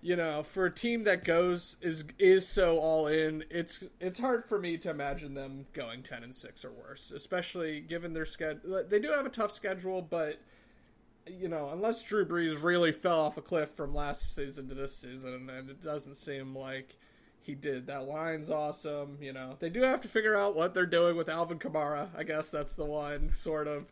[0.00, 4.44] you know, for a team that goes is is so all in, it's it's hard
[4.44, 8.84] for me to imagine them going ten and six or worse, especially given their schedule.
[8.88, 10.38] They do have a tough schedule, but
[11.26, 14.96] you know, unless Drew Brees really fell off a cliff from last season to this
[14.96, 16.96] season, and it doesn't seem like
[17.48, 17.88] he did.
[17.88, 19.18] That line's awesome.
[19.20, 22.08] You know, they do have to figure out what they're doing with Alvin Kamara.
[22.16, 23.86] I guess that's the one sort of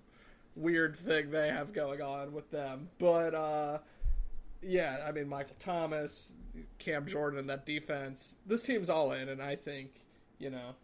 [0.54, 3.34] weird thing they have going on with them, but.
[3.34, 3.78] uh
[4.62, 6.32] yeah, I mean Michael Thomas,
[6.78, 8.36] Cam Jordan, and that defense.
[8.46, 9.90] This team's all in, and I think
[10.38, 10.74] you know,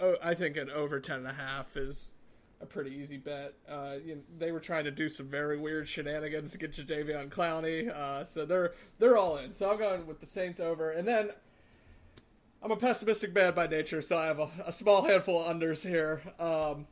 [0.00, 2.10] oh, I think an over ten and a half is
[2.60, 3.54] a pretty easy bet.
[3.68, 7.28] Uh, you know, they were trying to do some very weird shenanigans to get Jadeveon
[7.30, 9.52] Clowney, uh, so they're they're all in.
[9.54, 11.30] So I'm going with the Saints over, and then
[12.64, 15.84] I'm a pessimistic man by nature, so I have a, a small handful of unders
[15.84, 16.22] here.
[16.38, 16.86] Um,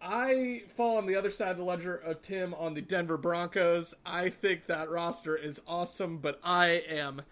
[0.00, 3.94] I fall on the other side of the ledger of Tim on the Denver Broncos.
[4.04, 7.22] I think that roster is awesome, but I am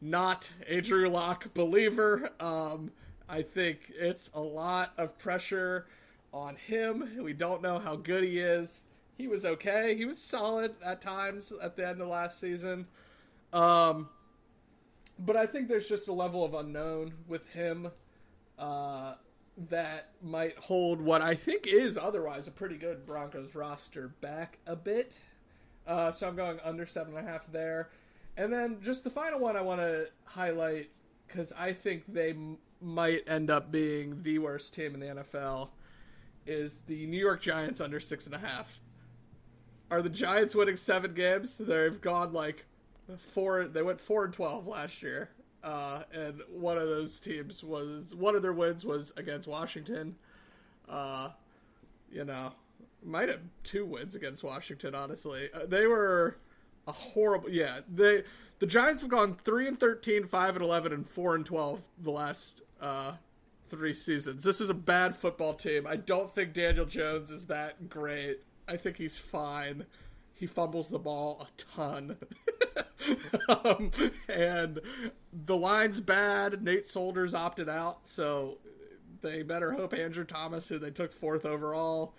[0.00, 2.30] not a Drew Lock believer.
[2.38, 2.92] Um,
[3.28, 5.86] I think it's a lot of pressure
[6.32, 7.10] on him.
[7.20, 8.82] We don't know how good he is.
[9.18, 9.96] He was okay.
[9.96, 12.86] He was solid at times at the end of last season.
[13.52, 14.08] Um,
[15.18, 17.90] but I think there's just a level of unknown with him.
[18.58, 19.14] Uh,
[19.68, 24.74] that might hold what I think is otherwise a pretty good Broncos roster back a
[24.74, 25.12] bit.
[25.86, 27.90] Uh, so I'm going under seven and a half there.
[28.36, 30.90] And then just the final one I want to highlight
[31.26, 35.68] because I think they m- might end up being the worst team in the NFL
[36.46, 38.80] is the New York Giants under six and a half.
[39.90, 41.56] Are the Giants winning seven games?
[41.56, 42.64] They've gone like
[43.18, 43.66] four.
[43.66, 45.30] They went four and twelve last year.
[45.62, 50.16] Uh, and one of those teams was one of their wins was against Washington.
[50.88, 51.30] Uh,
[52.10, 52.52] you know,
[53.04, 54.94] might have two wins against Washington.
[54.94, 56.36] Honestly, uh, they were
[56.86, 57.50] a horrible.
[57.50, 58.24] Yeah, they
[58.58, 62.10] the Giants have gone three and 13, 5 and eleven, and four and twelve the
[62.10, 63.12] last uh,
[63.70, 64.44] three seasons.
[64.44, 65.86] This is a bad football team.
[65.86, 68.40] I don't think Daniel Jones is that great.
[68.68, 69.86] I think he's fine.
[70.42, 72.16] He fumbles the ball a ton.
[73.48, 73.92] um,
[74.28, 74.80] and
[75.32, 76.64] the line's bad.
[76.64, 78.58] Nate Solder's opted out, so
[79.20, 82.14] they better hope Andrew Thomas, who they took fourth overall,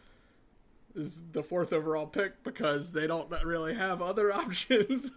[0.95, 5.11] is the fourth overall pick because they don't really have other options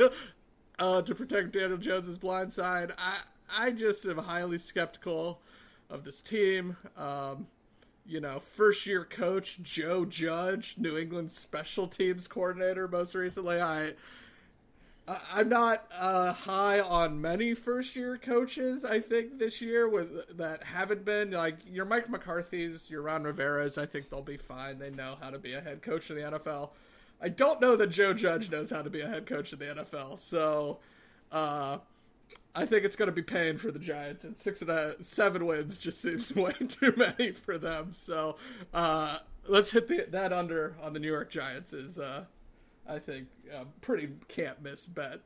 [0.81, 2.91] uh, to protect Daniel Jones's blind side.
[2.99, 3.19] I
[3.57, 5.41] I just am highly skeptical
[5.89, 6.77] of this team.
[6.97, 7.47] Um,
[8.09, 13.61] you know, first year coach Joe Judge, New England special teams coordinator most recently.
[13.61, 13.93] I
[15.33, 18.85] I'm not uh, high on many first year coaches.
[18.85, 23.79] I think this year with that haven't been like your Mike McCarthy's, your Ron Rivera's.
[23.79, 24.79] I think they'll be fine.
[24.79, 26.71] They know how to be a head coach in the NFL.
[27.21, 29.67] I don't know that Joe Judge knows how to be a head coach in the
[29.67, 30.19] NFL.
[30.19, 30.79] So
[31.31, 31.79] uh,
[32.57, 34.25] I think it's going to be pain for the Giants.
[34.25, 37.91] And six and a seven wins just seems way too many for them.
[37.93, 38.37] So
[38.73, 41.75] uh, let's hit the, that under on the New York Giants.
[41.75, 42.25] Is uh,
[42.89, 45.21] I think a pretty can't miss bet.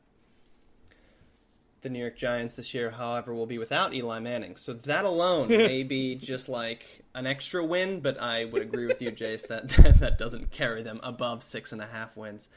[1.83, 5.49] The New York Giants this year, however, will be without Eli Manning, so that alone
[5.49, 8.01] may be just like an extra win.
[8.01, 9.69] But I would agree with you, Jace, that
[10.01, 12.49] that doesn't carry them above six and a half wins.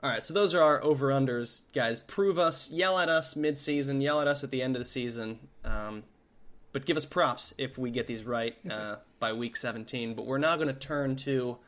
[0.00, 1.98] All right, so those are our over unders, guys.
[1.98, 4.84] Prove us, yell at us mid season, yell at us at the end of the
[4.84, 5.40] season.
[5.64, 6.04] Um,
[6.72, 10.14] but give us props if we get these right uh, by week 17.
[10.14, 11.58] But we're now going to turn to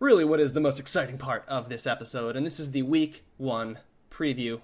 [0.00, 3.24] really what is the most exciting part of this episode, and this is the week
[3.36, 4.62] one preview.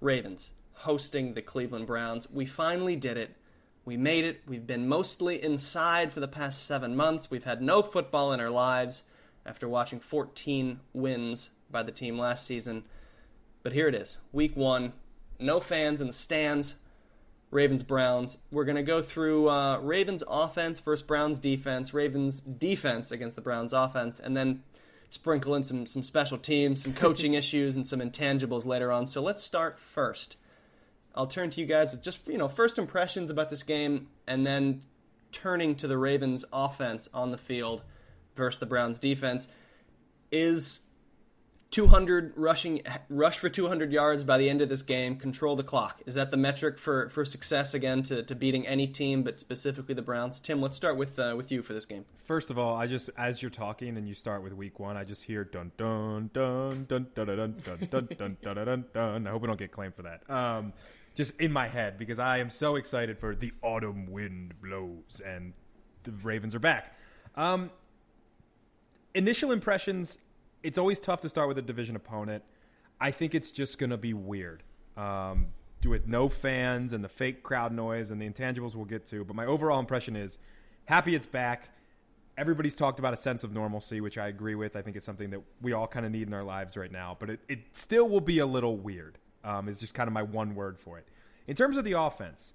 [0.00, 2.30] Ravens hosting the Cleveland Browns.
[2.30, 3.36] We finally did it.
[3.84, 4.40] We made it.
[4.46, 7.30] We've been mostly inside for the past seven months.
[7.30, 9.02] We've had no football in our lives
[9.44, 12.84] after watching 14 wins by the team last season.
[13.62, 14.92] But here it is, week one.
[15.38, 16.76] No fans in the stands.
[17.50, 18.38] Ravens Browns.
[18.50, 23.42] We're going to go through uh, Ravens offense versus Browns defense, Ravens defense against the
[23.42, 24.62] Browns offense, and then
[25.08, 29.06] sprinkle in some, some special teams, some coaching issues, and some intangibles later on.
[29.06, 30.36] So let's start first.
[31.14, 34.46] I'll turn to you guys with just you know first impressions about this game, and
[34.46, 34.82] then
[35.32, 37.82] turning to the Ravens offense on the field
[38.36, 39.48] versus the Browns defense.
[40.30, 40.80] Is
[41.70, 46.00] 200 rushing rush for 200 yards by the end of this game control the clock
[46.06, 49.94] is that the metric for for success again to, to beating any team but specifically
[49.94, 52.76] the browns tim let's start with uh, with you for this game First of all,
[52.76, 55.72] I just as you're talking and you start with week one, I just hear dun
[55.78, 59.26] dun dun dun dun dun dun dun dun dun dun dun dun.
[59.26, 60.28] I hope we don't get claimed for that.
[60.28, 60.74] Um,
[61.14, 65.54] just in my head because I am so excited for the autumn wind blows and
[66.02, 66.94] the Ravens are back.
[67.34, 67.70] Um,
[69.14, 70.18] initial impressions,
[70.62, 72.42] it's always tough to start with a division opponent.
[73.00, 74.62] I think it's just going to be weird.
[74.96, 75.48] Um,
[75.86, 79.24] with no fans and the fake crowd noise and the intangibles we'll get to.
[79.24, 80.38] But my overall impression is
[80.86, 81.70] happy it's back.
[82.36, 84.76] Everybody's talked about a sense of normalcy, which I agree with.
[84.76, 87.16] I think it's something that we all kind of need in our lives right now.
[87.18, 90.22] But it, it still will be a little weird, um, is just kind of my
[90.22, 91.06] one word for it.
[91.46, 92.54] In terms of the offense,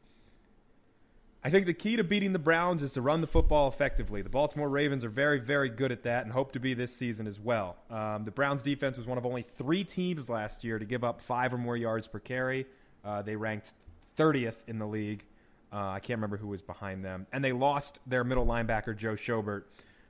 [1.45, 4.21] I think the key to beating the Browns is to run the football effectively.
[4.21, 7.27] The Baltimore Ravens are very, very good at that and hope to be this season
[7.27, 7.75] as well.
[7.89, 11.19] Um, the Browns defense was one of only three teams last year to give up
[11.19, 12.65] five or more yards per carry.
[13.03, 13.73] Uh, they ranked
[14.15, 15.25] 30th in the league.
[15.73, 17.27] Uh, I can't remember who was behind them.
[17.33, 19.63] And they lost their middle linebacker, Joe Schobert,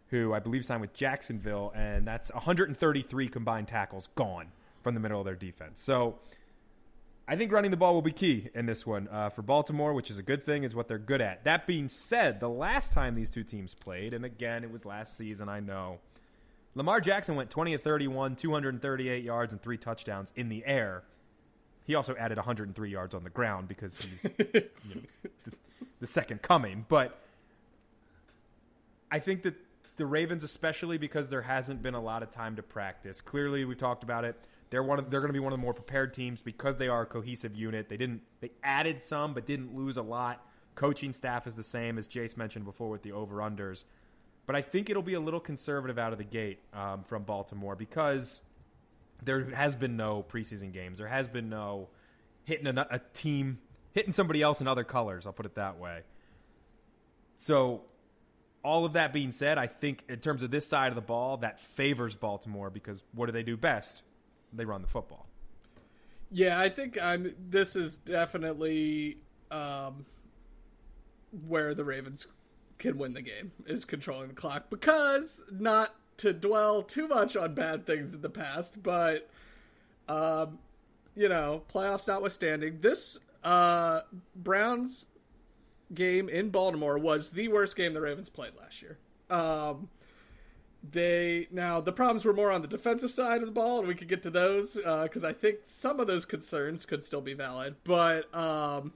[0.09, 4.49] who I believe signed with Jacksonville, and that's 133 combined tackles gone
[4.83, 5.81] from the middle of their defense.
[5.81, 6.19] So
[7.27, 10.12] I think running the ball will be key in this one uh, for Baltimore, which
[10.12, 11.45] is a good thing, is what they're good at.
[11.45, 15.15] That being said, the last time these two teams played, and again, it was last
[15.15, 15.99] season, I know,
[16.75, 21.03] Lamar Jackson went 20 of 31, 238 yards, and three touchdowns in the air.
[21.86, 25.51] He also added 103 yards on the ground because he's you know, the,
[25.99, 26.86] the second coming.
[26.89, 27.19] But
[29.12, 29.55] I think that
[29.97, 33.21] the Ravens, especially because there hasn't been a lot of time to practice.
[33.21, 34.36] Clearly, we've talked about it.
[34.73, 36.88] They're one of they're going to be one of the more prepared teams because they
[36.88, 37.89] are a cohesive unit.
[37.89, 40.43] They didn't they added some but didn't lose a lot.
[40.73, 43.83] Coaching staff is the same as Jace mentioned before with the over unders.
[44.47, 47.75] But I think it'll be a little conservative out of the gate um, from Baltimore
[47.75, 48.41] because
[49.23, 50.97] there has been no preseason games.
[50.97, 51.89] There has been no
[52.43, 53.59] hitting a, a team,
[53.91, 55.27] hitting somebody else in other colors.
[55.27, 55.99] I'll put it that way.
[57.38, 57.83] So,
[58.63, 61.38] all of that being said, I think in terms of this side of the ball,
[61.38, 64.01] that favors Baltimore because what do they do best?
[64.53, 65.27] They run the football.
[66.31, 67.35] Yeah, I think I'm.
[67.49, 69.17] This is definitely
[69.51, 70.05] um,
[71.47, 72.27] where the Ravens
[72.79, 77.53] can win the game is controlling the clock because not to dwell too much on
[77.53, 79.29] bad things in the past, but
[80.07, 80.59] um,
[81.15, 84.01] you know, playoffs notwithstanding, this uh,
[84.35, 85.05] Browns
[85.93, 88.97] game in Baltimore was the worst game the Ravens played last year.
[89.29, 89.89] Um,
[90.91, 93.95] they now the problems were more on the defensive side of the ball, and we
[93.95, 97.33] could get to those because uh, I think some of those concerns could still be
[97.33, 97.75] valid.
[97.83, 98.93] But um,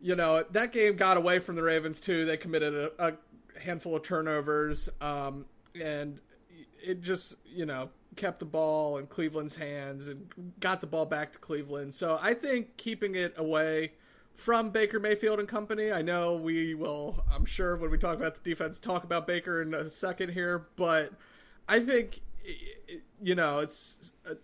[0.00, 2.24] you know that game got away from the Ravens too.
[2.24, 5.44] They committed a, a handful of turnovers, um,
[5.80, 6.20] and
[6.82, 11.32] it just you know kept the ball in Cleveland's hands and got the ball back
[11.32, 11.92] to Cleveland.
[11.92, 13.92] So I think keeping it away
[14.36, 15.92] from Baker Mayfield and company.
[15.92, 19.62] I know we will, I'm sure, when we talk about the defense, talk about Baker
[19.62, 21.12] in a second here, but
[21.68, 22.20] I think,
[23.22, 24.34] you know, it's uh,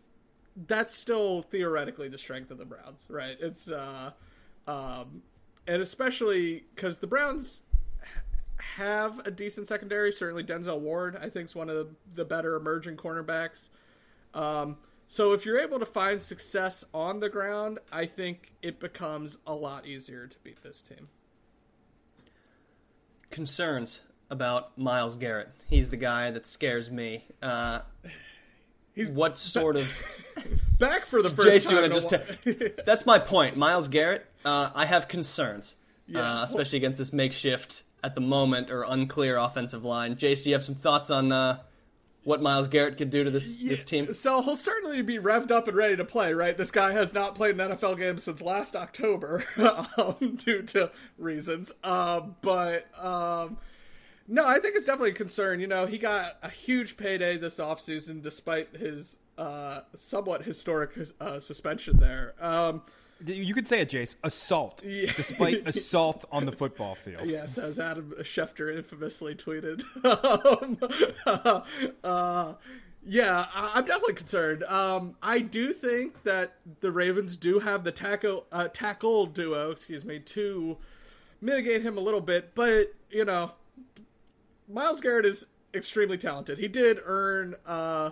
[0.66, 3.36] that's still theoretically the strength of the Browns, right?
[3.41, 4.12] It's, uh,
[4.66, 5.22] um,
[5.66, 7.62] and especially because the Browns
[8.57, 10.12] have a decent secondary.
[10.12, 13.68] Certainly, Denzel Ward, I think, is one of the, the better emerging cornerbacks.
[14.34, 14.76] Um,
[15.12, 19.52] so if you're able to find success on the ground, I think it becomes a
[19.52, 21.08] lot easier to beat this team.
[23.30, 25.48] Concerns about Myles Garrett.
[25.68, 27.24] He's the guy that scares me.
[27.42, 27.80] Uh,
[28.94, 29.88] He's what sort of
[30.78, 31.78] back for the first Jace, time.
[31.78, 33.56] you in a just ta- That's my point.
[33.56, 34.26] Myles Garrett.
[34.44, 35.74] Uh, I have concerns,
[36.06, 36.20] Yeah.
[36.40, 40.14] uh, especially against this makeshift at the moment or unclear offensive line.
[40.14, 41.58] Jace, do you have some thoughts on uh,
[42.24, 44.12] what Myles Garrett could do to this this team.
[44.12, 46.56] So he'll certainly be revved up and ready to play, right?
[46.56, 49.44] This guy has not played an NFL game since last October
[49.96, 51.72] um, due to reasons.
[51.82, 53.56] Uh, but um,
[54.28, 55.60] no, I think it's definitely a concern.
[55.60, 60.90] You know, he got a huge payday this offseason despite his uh, somewhat historic
[61.20, 62.34] uh, suspension there.
[62.40, 62.82] Um,
[63.26, 64.16] you could say it, Jace.
[64.22, 65.12] Assault, yeah.
[65.16, 67.26] despite assault on the football field.
[67.26, 69.82] Yes, as Adam Schefter infamously tweeted.
[71.26, 72.54] um, uh,
[73.04, 74.62] yeah, I'm definitely concerned.
[74.64, 80.04] Um, I do think that the Ravens do have the tackle uh, tackle duo, excuse
[80.04, 80.76] me, to
[81.40, 82.54] mitigate him a little bit.
[82.54, 83.52] But you know,
[84.68, 86.58] Myles Garrett is extremely talented.
[86.58, 88.10] He did earn, uh,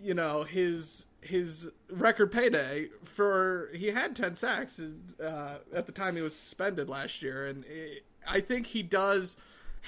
[0.00, 4.80] you know, his his record payday for he had 10 sacks
[5.22, 9.36] uh, at the time he was suspended last year and it, i think he does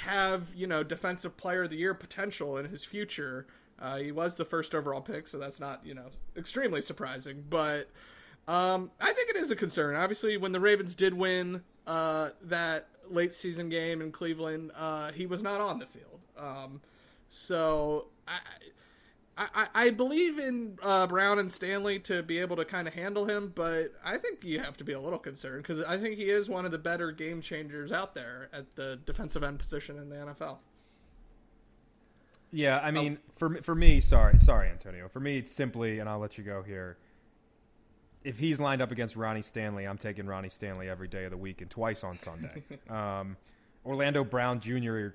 [0.05, 3.47] have you know defensive player of the year potential in his future.
[3.79, 6.07] Uh, he was the first overall pick so that's not you know
[6.37, 7.91] extremely surprising but
[8.49, 9.97] um, i think it is a concern.
[9.97, 15.27] Obviously when the ravens did win uh, that late season game in cleveland uh, he
[15.27, 16.21] was not on the field.
[16.39, 16.81] Um,
[17.31, 18.39] so I,
[19.39, 23.27] I, I believe in uh, Brown and Stanley to be able to kind of handle
[23.27, 26.31] him, but I think you have to be a little concerned because I think he
[26.31, 30.09] is one of the better game changers out there at the defensive end position in
[30.09, 30.57] the NFL.
[32.51, 33.33] Yeah, I mean, oh.
[33.37, 35.09] for for me, sorry, sorry, Antonio.
[35.09, 36.97] For me, it's simply, and I'll let you go here.
[38.25, 41.37] If he's lined up against Ronnie Stanley, I'm taking Ronnie Stanley every day of the
[41.37, 42.65] week and twice on Sunday.
[42.91, 43.37] um,
[43.85, 45.09] Orlando Brown Jr.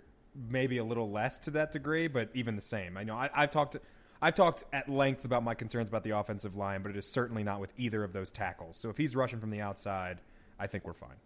[0.50, 2.96] maybe a little less to that degree, but even the same.
[2.96, 3.74] I know I, I've talked.
[3.74, 3.82] To,
[4.22, 7.44] I've talked at length about my concerns about the offensive line, but it is certainly
[7.44, 8.78] not with either of those tackles.
[8.78, 10.20] So if he's rushing from the outside,
[10.60, 11.18] I think we're fine.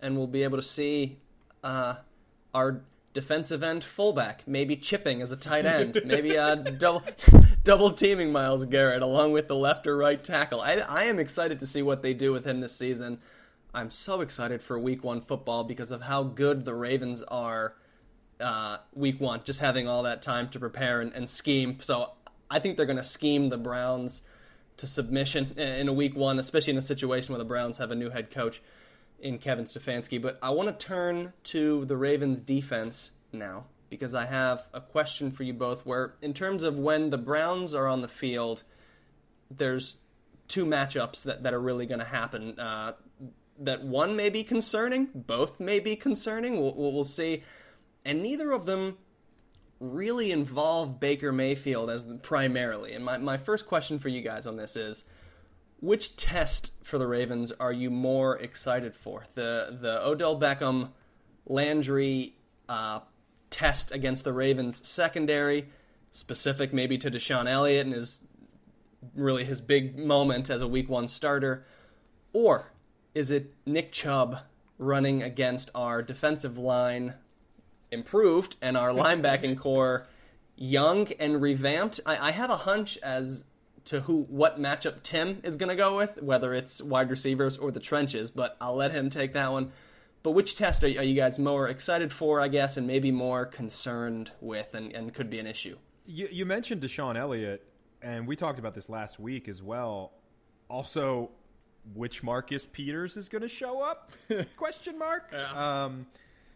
[0.00, 1.18] And we'll be able to see
[1.62, 1.96] uh,
[2.54, 2.80] our
[3.12, 7.02] defensive end fullback maybe chipping as a tight end, maybe uh, double
[7.62, 10.60] double teaming Myles Garrett along with the left or right tackle.
[10.60, 13.18] I, I am excited to see what they do with him this season.
[13.74, 17.74] I'm so excited for Week One football because of how good the Ravens are.
[18.40, 21.78] Uh, week one, just having all that time to prepare and, and scheme.
[21.80, 22.10] So
[22.52, 24.22] I think they're going to scheme the Browns
[24.76, 27.94] to submission in a week one, especially in a situation where the Browns have a
[27.94, 28.60] new head coach
[29.18, 30.20] in Kevin Stefanski.
[30.20, 35.30] But I want to turn to the Ravens defense now because I have a question
[35.30, 35.86] for you both.
[35.86, 38.64] Where, in terms of when the Browns are on the field,
[39.50, 39.96] there's
[40.46, 42.58] two matchups that, that are really going to happen.
[42.58, 42.92] Uh,
[43.58, 46.60] that one may be concerning, both may be concerning.
[46.60, 47.44] We'll, we'll see.
[48.04, 48.98] And neither of them
[49.82, 52.92] really involve Baker Mayfield as the, primarily.
[52.92, 55.04] And my, my first question for you guys on this is
[55.80, 59.24] which test for the Ravens are you more excited for?
[59.34, 60.90] The the Odell Beckham
[61.44, 62.36] Landry
[62.68, 63.00] uh,
[63.50, 65.68] test against the Ravens secondary,
[66.12, 68.28] specific maybe to DeShon Elliott and his
[69.16, 71.66] really his big moment as a week one starter,
[72.32, 72.72] or
[73.12, 74.38] is it Nick Chubb
[74.78, 77.14] running against our defensive line
[77.92, 80.06] improved and our linebacking corps
[80.56, 82.00] young and revamped.
[82.06, 83.44] I, I, have a hunch as
[83.86, 87.70] to who what matchup Tim is going to go with, whether it's wide receivers or
[87.70, 89.72] the trenches, but I'll let him take that one.
[90.22, 93.44] But which test are, are you guys more excited for, I guess, and maybe more
[93.44, 95.76] concerned with and, and could be an issue?
[96.06, 97.64] You, you mentioned DeShon Elliott,
[98.00, 100.12] and we talked about this last week as well.
[100.68, 101.30] Also,
[101.94, 104.12] which Marcus Peters is going to show up?
[104.56, 105.30] Question mark.
[105.32, 105.84] Yeah.
[105.84, 106.06] Um,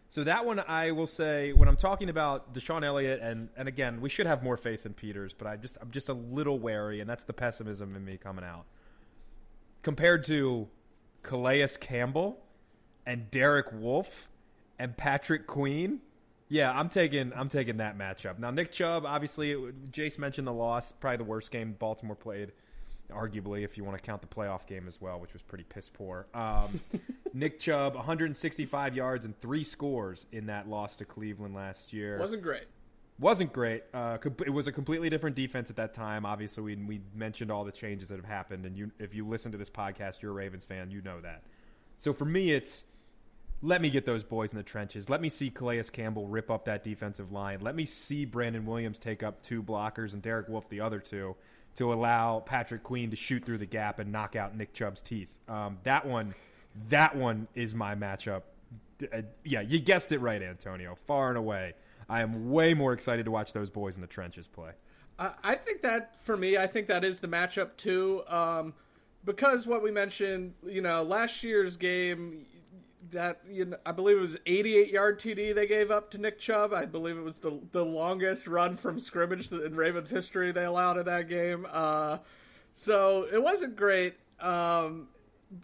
[0.09, 3.99] so that one, I will say, when I'm talking about DeShon Elliott, and and again,
[3.99, 7.01] we should have more faith in Peters, but I just I'm just a little wary,
[7.01, 8.65] and that's the pessimism in me coming out.
[9.83, 10.67] Compared to
[11.23, 12.39] Calais Campbell
[13.05, 14.29] and Derek Wolfe
[14.79, 15.99] and Patrick Queen,
[16.47, 18.39] yeah, I'm taking I'm taking that matchup.
[18.39, 19.55] Now Nick Chubb, obviously,
[19.91, 22.53] Jace mentioned the loss, probably the worst game Baltimore played
[23.09, 25.89] arguably, if you want to count the playoff game as well, which was pretty piss
[25.89, 26.27] poor.
[26.33, 26.79] Um,
[27.33, 32.17] Nick Chubb, 165 yards and three scores in that loss to Cleveland last year.
[32.19, 32.65] Wasn't great.
[33.19, 33.83] Wasn't great.
[33.93, 36.25] Uh, it was a completely different defense at that time.
[36.25, 39.51] Obviously, we, we mentioned all the changes that have happened, and you, if you listen
[39.51, 41.43] to this podcast, you're a Ravens fan, you know that.
[41.97, 42.83] So for me, it's
[43.63, 45.09] let me get those boys in the trenches.
[45.09, 47.59] Let me see Calais Campbell rip up that defensive line.
[47.61, 51.35] Let me see Brandon Williams take up two blockers and Derek Wolfe the other two
[51.77, 55.29] to allow Patrick Queen to shoot through the gap and knock out Nick Chubb's teeth.
[55.47, 56.33] Um, that one,
[56.89, 58.41] that one is my matchup.
[59.01, 60.95] Uh, yeah, you guessed it right, Antonio.
[60.95, 61.73] Far and away,
[62.09, 64.71] I am way more excited to watch those boys in the trenches play.
[65.19, 68.75] I think that for me, I think that is the matchup too, um,
[69.25, 72.45] because what we mentioned, you know, last year's game,
[73.11, 76.39] that you know, I believe it was 88 yard TD they gave up to Nick
[76.39, 76.73] Chubb.
[76.73, 80.97] I believe it was the the longest run from scrimmage in Ravens history they allowed
[80.97, 81.65] in that game.
[81.71, 82.17] Uh,
[82.73, 84.15] so it wasn't great.
[84.39, 85.07] Um,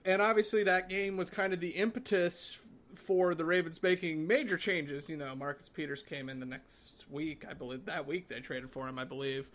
[0.05, 2.57] and obviously that game was kind of the impetus
[2.95, 5.09] for the Ravens making major changes.
[5.09, 7.85] You know, Marcus Peters came in the next week, I believe.
[7.85, 9.49] That week they traded for him, I believe.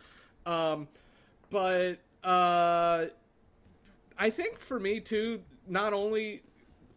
[0.44, 0.88] Um,
[1.50, 3.06] but uh,
[4.18, 6.42] I think for me too, not only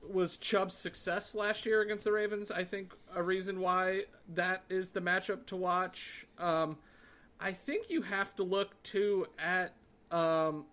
[0.07, 4.01] was Chubb's success last year against the Ravens, I think a reason why
[4.33, 6.25] that is the matchup to watch.
[6.37, 6.77] Um,
[7.39, 9.73] I think you have to look too at
[10.11, 10.65] um,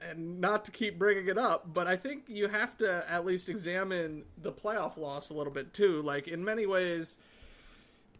[0.00, 3.48] and not to keep bringing it up, but I think you have to at least
[3.48, 6.02] examine the playoff loss a little bit too.
[6.02, 7.16] Like in many ways,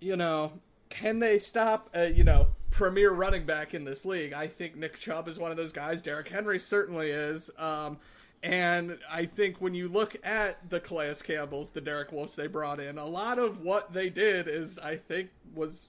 [0.00, 0.52] you know,
[0.88, 1.90] can they stop?
[1.96, 4.32] Uh, you know, premier running back in this league?
[4.32, 6.02] I think Nick Chubb is one of those guys.
[6.02, 7.50] Derrick Henry certainly is.
[7.58, 7.98] Um,
[8.43, 12.80] and I think when you look at the Calais Campbells, the Derek Wolfes they brought
[12.80, 15.88] in, a lot of what they did is, I think, was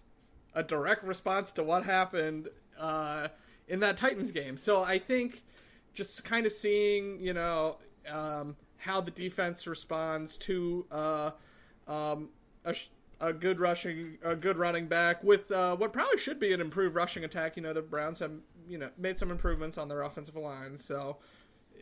[0.54, 3.30] a direct response to what happened uh,
[3.70, 4.58] in that Titans game.
[4.58, 5.44] So I think
[5.94, 7.78] just kind of seeing, you know,
[8.10, 11.32] um, how the defense responds to uh,
[11.88, 12.30] um,
[12.66, 12.76] a,
[13.22, 16.96] a, good rushing, a good running back with uh, what probably should be an improved
[16.96, 17.56] rushing attack.
[17.56, 18.32] You know, the Browns have,
[18.68, 20.78] you know, made some improvements on their offensive line.
[20.78, 21.18] So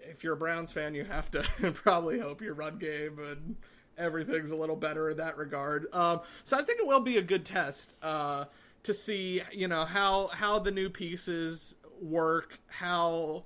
[0.09, 1.41] if you're a Browns fan, you have to
[1.73, 3.55] probably hope your run game and
[3.97, 5.87] everything's a little better in that regard.
[5.93, 8.45] Um, so I think it will be a good test uh,
[8.83, 13.43] to see, you know, how how the new pieces work, how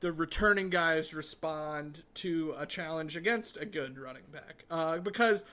[0.00, 4.64] the returning guys respond to a challenge against a good running back.
[4.70, 5.44] Uh, because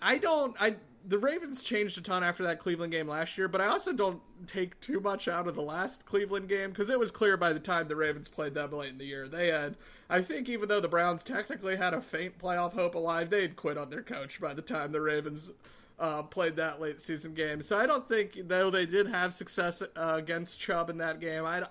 [0.00, 0.76] I don't, I
[1.06, 4.20] the Ravens changed a ton after that Cleveland game last year, but I also don't
[4.46, 7.60] take too much out of the last Cleveland game because it was clear by the
[7.60, 9.28] time the Ravens played them late in the year.
[9.28, 9.76] They had,
[10.08, 13.56] I think, even though the Browns technically had a faint playoff hope alive, they had
[13.56, 15.52] quit on their coach by the time the Ravens
[15.98, 17.62] uh, played that late season game.
[17.62, 21.44] So I don't think, though they did have success uh, against Chubb in that game,
[21.44, 21.64] I,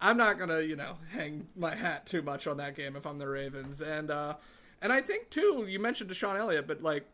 [0.00, 3.18] I'm not gonna, you know, hang my hat too much on that game if I'm
[3.18, 3.80] the Ravens.
[3.80, 4.34] And uh,
[4.80, 7.06] and I think too, you mentioned DeShon Elliott, but like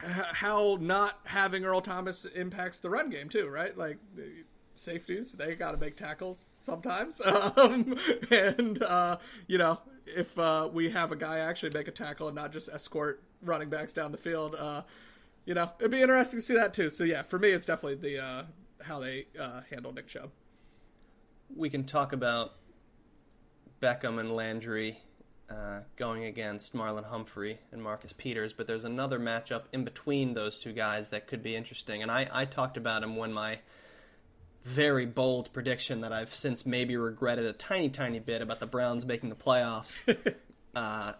[0.00, 3.76] how not having Earl Thomas impacts the run game too, right?
[3.76, 3.98] Like
[4.76, 7.20] safeties, they got to make tackles sometimes,
[7.56, 7.98] um,
[8.30, 12.36] and uh, you know if uh, we have a guy actually make a tackle and
[12.36, 14.82] not just escort running backs down the field, uh,
[15.44, 16.90] you know it'd be interesting to see that too.
[16.90, 18.42] So yeah, for me, it's definitely the uh,
[18.82, 20.30] how they uh, handle Nick Chubb
[21.54, 22.54] we can talk about
[23.80, 24.98] Beckham and Landry
[25.50, 30.58] uh, going against Marlon Humphrey and Marcus Peters, but there's another matchup in between those
[30.58, 32.02] two guys that could be interesting.
[32.02, 33.60] And I, I talked about him when my
[34.64, 39.06] very bold prediction that I've since maybe regretted a tiny, tiny bit about the Browns
[39.06, 40.02] making the playoffs
[40.74, 41.12] uh,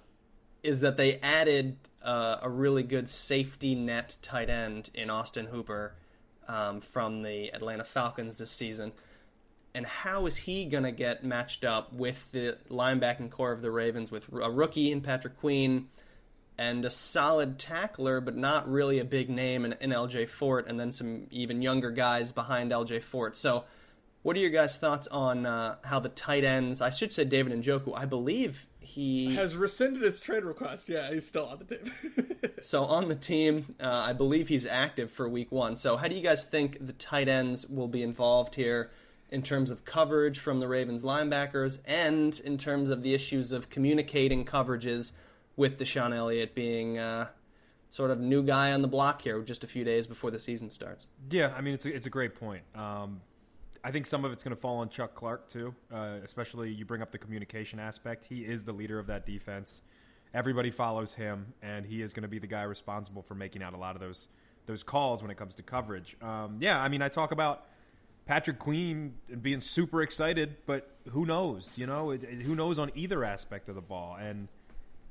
[0.62, 5.95] is that they added uh, a really good safety net tight end in Austin Hooper
[6.47, 8.93] um, from the Atlanta Falcons this season
[9.79, 13.70] and how is he going to get matched up with the linebacking corps of the
[13.70, 15.87] Ravens with a rookie in Patrick Queen
[16.59, 20.81] and a solid tackler, but not really a big name in, in LJ Fort, and
[20.81, 23.37] then some even younger guys behind LJ Fort.
[23.37, 23.66] So,
[24.22, 26.81] what are your guys' thoughts on uh, how the tight ends?
[26.81, 27.97] I should say David Njoku.
[27.97, 30.89] I believe he has rescinded his trade request.
[30.89, 32.37] Yeah, he's still on the team.
[32.62, 35.76] so on the team, uh, I believe he's active for Week One.
[35.76, 38.91] So, how do you guys think the tight ends will be involved here?
[39.31, 43.68] In terms of coverage from the Ravens linebackers and in terms of the issues of
[43.68, 45.12] communicating coverages
[45.57, 47.29] with DeShon Elliott being uh,
[47.91, 50.70] sort of new guy on the block here just a few days before the season
[50.70, 51.07] starts.
[51.31, 52.62] Yeah, I mean, it's a, it's a great point.
[52.74, 53.20] Um,
[53.85, 56.85] I think some of it's going to fall on Chuck Clark, too, uh, especially you
[56.85, 58.24] bring up the communication aspect.
[58.24, 59.83] He is the leader of that defense.
[60.33, 63.74] Everybody follows him, and he is going to be the guy responsible for making out
[63.74, 64.29] a lot of those
[64.66, 66.14] those calls when it comes to coverage.
[66.20, 67.64] Um, yeah, I mean, I talk about–
[68.29, 71.79] Patrick Queen being super excited, but who knows?
[71.79, 74.18] You know, it, it, who knows on either aspect of the ball?
[74.20, 74.49] And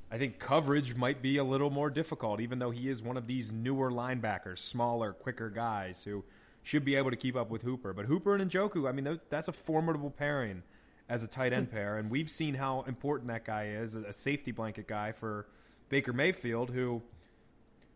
[0.08, 3.26] I think coverage might be a little more difficult, even though he is one of
[3.26, 6.22] these newer linebackers, smaller, quicker guys who
[6.62, 7.92] should be able to keep up with Hooper.
[7.92, 10.62] But Hooper and Njoku, I mean, that's a formidable pairing
[11.08, 14.52] as a tight end pair, and we've seen how important that guy is, a safety
[14.52, 15.48] blanket guy for
[15.88, 17.02] Baker Mayfield, who.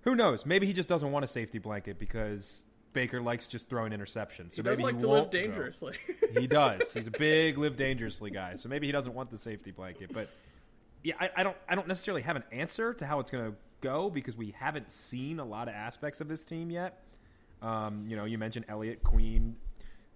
[0.01, 0.45] Who knows?
[0.45, 4.53] Maybe he just doesn't want a safety blanket because Baker likes just throwing interceptions.
[4.53, 5.97] So he maybe like he to live dangerously.
[6.38, 6.93] he does.
[6.93, 8.57] He's a big live dangerously guy.
[8.57, 10.12] So maybe he doesn't want the safety blanket.
[10.12, 10.28] But
[11.03, 13.57] yeah, I, I don't I don't necessarily have an answer to how it's going to
[13.80, 17.03] go because we haven't seen a lot of aspects of this team yet.
[17.61, 19.57] Um, you know, you mentioned Elliott Queen.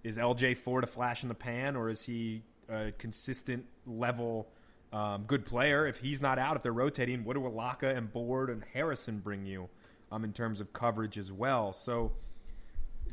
[0.04, 4.48] Is LJ Fort a flash in the pan, or is he a consistent level
[4.92, 5.86] um, good player.
[5.86, 9.44] If he's not out, if they're rotating, what do Alaka and Board and Harrison bring
[9.44, 9.68] you
[10.10, 11.72] um, in terms of coverage as well?
[11.72, 12.12] So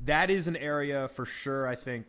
[0.06, 1.68] that is an area for sure.
[1.68, 2.06] I think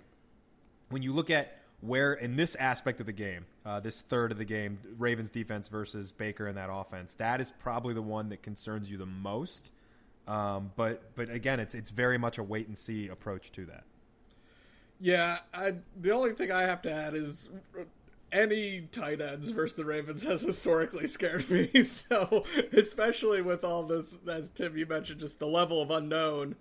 [0.90, 4.38] when you look at where in this aspect of the game, uh, this third of
[4.38, 8.42] the game, Ravens defense versus Baker and that offense, that is probably the one that
[8.42, 9.72] concerns you the most.
[10.26, 13.84] Um, but but again, it's it's very much a wait and see approach to that.
[15.00, 17.48] Yeah, I, the only thing I have to add is
[18.32, 21.70] any tight ends versus the Ravens has historically scared me.
[21.84, 26.56] So, especially with all this, as Tim you mentioned, just the level of unknown,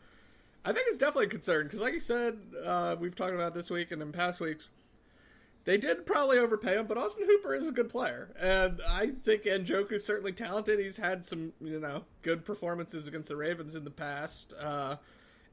[0.65, 3.69] I think it's definitely a concern because, like you said, uh, we've talked about this
[3.69, 4.69] week and in past weeks.
[5.65, 9.43] They did probably overpay him, but Austin Hooper is a good player, and I think
[9.43, 10.77] Njoku's certainly talented.
[10.77, 14.53] He's had some, you know, good performances against the Ravens in the past.
[14.59, 14.97] Uh,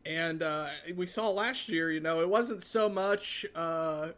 [0.04, 4.08] and uh, we saw last year, you know, it wasn't so much uh,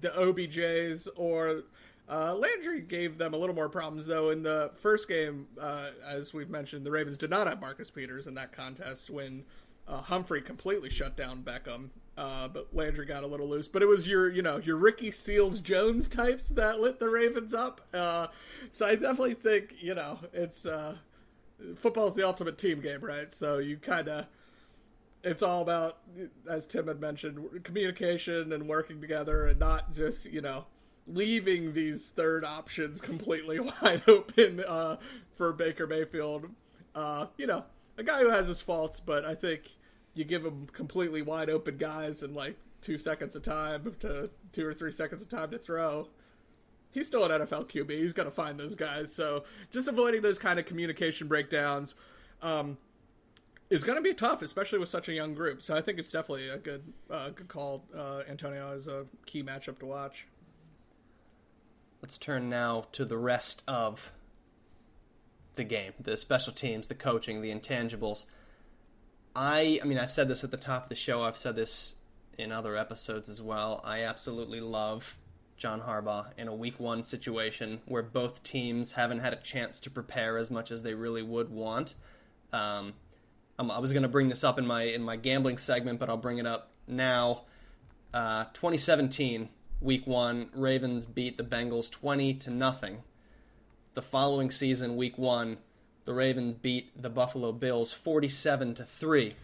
[0.00, 1.62] the OBJs or
[2.08, 4.30] uh, Landry gave them a little more problems, though.
[4.30, 8.26] In the first game, uh, as we've mentioned, the Ravens did not have Marcus Peters
[8.26, 9.44] in that contest when
[9.88, 11.90] uh, Humphrey completely shut down Beckham.
[12.16, 13.66] Uh, but Landry got a little loose.
[13.66, 17.52] But it was your, you know, your Ricky Seals Jones types that lit the Ravens
[17.52, 17.80] up.
[17.92, 20.64] so I definitely think, you know, it's
[21.76, 23.32] football's the ultimate team game, right?
[23.32, 24.26] So you kind of
[25.22, 26.00] it's all about,
[26.48, 30.66] as Tim had mentioned, communication and working together, and not just you know
[31.06, 34.96] leaving these third options completely wide open uh,
[35.36, 36.46] for Baker Mayfield.
[36.94, 37.64] Uh, you know,
[37.96, 39.70] a guy who has his faults, but I think
[40.14, 44.66] you give him completely wide open guys and like two seconds of time to two
[44.66, 46.08] or three seconds of time to throw.
[46.92, 47.90] He's still an NFL QB.
[47.90, 49.12] He's going to find those guys.
[49.12, 51.94] So just avoiding those kind of communication breakdowns.
[52.42, 52.78] Um,
[53.70, 55.62] is going to be tough, especially with such a young group.
[55.62, 57.84] So I think it's definitely a good uh, good call.
[57.96, 60.26] Uh, Antonio is a key matchup to watch.
[62.02, 64.12] Let's turn now to the rest of
[65.56, 68.26] the game, the special teams, the coaching, the intangibles.
[69.36, 71.22] I, I mean, I've said this at the top of the show.
[71.22, 71.96] I've said this
[72.38, 73.80] in other episodes as well.
[73.84, 75.16] I absolutely love
[75.56, 79.90] John Harbaugh in a Week One situation where both teams haven't had a chance to
[79.90, 81.94] prepare as much as they really would want.
[82.52, 82.94] Um,
[83.58, 86.16] I was going to bring this up in my in my gambling segment, but I'll
[86.16, 87.42] bring it up now.
[88.12, 89.48] Uh, 2017,
[89.80, 93.02] Week One, Ravens beat the Bengals 20 to nothing.
[93.94, 95.58] The following season, Week One,
[96.02, 99.36] the Ravens beat the Buffalo Bills 47 to three.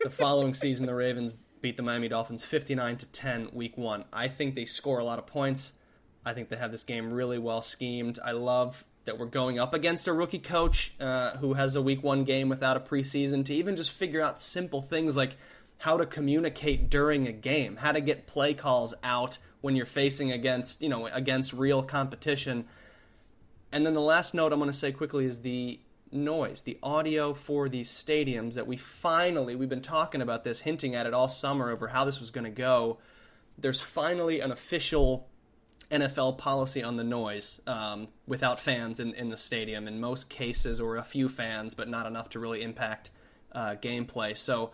[0.00, 3.48] the following season, the Ravens beat the Miami Dolphins 59 to 10.
[3.52, 4.04] Week One.
[4.12, 5.72] I think they score a lot of points.
[6.24, 8.20] I think they have this game really well schemed.
[8.24, 12.00] I love that we're going up against a rookie coach uh, who has a week
[12.00, 15.36] one game without a preseason to even just figure out simple things like
[15.78, 20.30] how to communicate during a game, how to get play calls out when you're facing
[20.30, 22.66] against, you know, against real competition.
[23.74, 25.80] And then the last note I'm going to say quickly is the
[26.12, 30.94] noise, the audio for these stadiums that we finally, we've been talking about this, hinting
[30.94, 32.98] at it all summer over how this was going to go.
[33.58, 35.28] There's finally an official
[35.90, 40.80] NFL policy on the noise um, without fans in, in the stadium in most cases,
[40.80, 43.10] or a few fans, but not enough to really impact
[43.50, 44.36] uh, gameplay.
[44.36, 44.70] So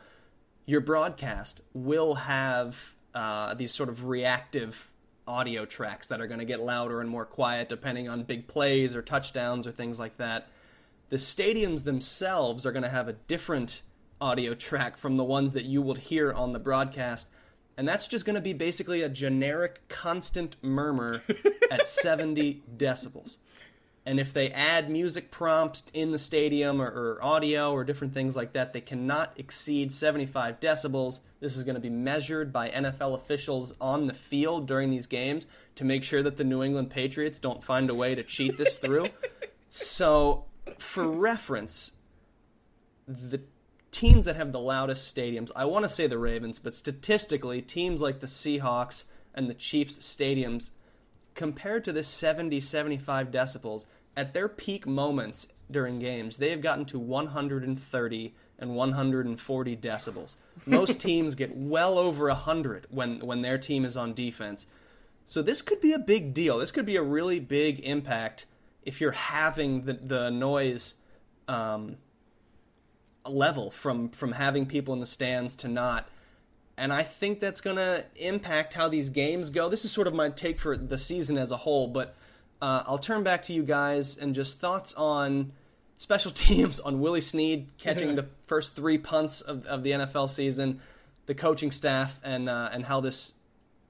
[0.66, 2.76] your broadcast will have
[3.14, 4.89] uh, these sort of reactive
[5.30, 8.96] audio tracks that are going to get louder and more quiet depending on big plays
[8.96, 10.48] or touchdowns or things like that.
[11.08, 13.82] The stadiums themselves are going to have a different
[14.20, 17.28] audio track from the ones that you will hear on the broadcast
[17.80, 21.22] and that's just going to be basically a generic constant murmur
[21.70, 23.38] at 70 decibels.
[24.06, 28.34] And if they add music prompts in the stadium or, or, audio or different things
[28.34, 31.20] like that, they cannot exceed 75 decibels.
[31.40, 35.46] This is going to be measured by NFL officials on the field during these games
[35.76, 38.78] to make sure that the New England Patriots don't find a way to cheat this
[38.78, 39.06] through.
[39.70, 40.46] so,
[40.78, 41.92] for reference,
[43.06, 43.42] the
[43.90, 48.00] teams that have the loudest stadiums, I want to say the Ravens, but statistically, teams
[48.00, 50.70] like the Seahawks and the Chiefs stadiums,
[51.34, 56.84] compared to the 70, 75 decibels, at their peak moments during games, they have gotten
[56.86, 60.36] to 130 and 140 decibels.
[60.66, 64.66] Most teams get well over 100 when, when their team is on defense.
[65.24, 66.58] So this could be a big deal.
[66.58, 68.46] This could be a really big impact
[68.82, 70.96] if you're having the, the noise
[71.48, 71.96] um,
[73.26, 76.08] level from from having people in the stands to not
[76.80, 79.68] and I think that's going to impact how these games go.
[79.68, 82.16] This is sort of my take for the season as a whole, but
[82.62, 85.52] uh, I'll turn back to you guys and just thoughts on
[85.98, 90.80] special teams, on Willie Snead catching the first three punts of, of the NFL season,
[91.26, 93.34] the coaching staff, and uh, and how this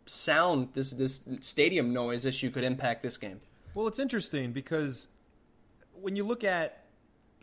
[0.07, 3.41] sound, this this stadium noise issue could impact this game.
[3.73, 5.07] Well, it's interesting because
[5.93, 6.80] when you look at,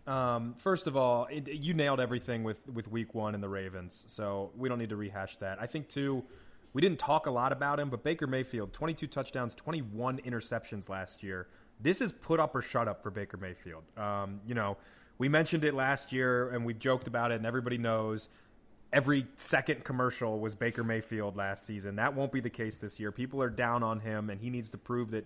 [0.08, 4.06] um, first of all, it, you nailed everything with, with week one and the Ravens,
[4.08, 5.62] so we don't need to rehash that.
[5.62, 6.24] I think, too,
[6.74, 11.24] we didn't talk a lot about him, but Baker Mayfield, 22 touchdowns, 21 interceptions last
[11.24, 11.48] year.
[11.80, 13.84] This is put up or shut up for Baker Mayfield.
[13.98, 14.78] Um, you know,
[15.18, 18.30] we mentioned it last year and we joked about it, and everybody knows
[18.94, 21.98] every second commercial was Baker Mayfield last season.
[21.98, 23.12] That won't be the case this year.
[23.12, 25.26] People are down on him, and he needs to prove that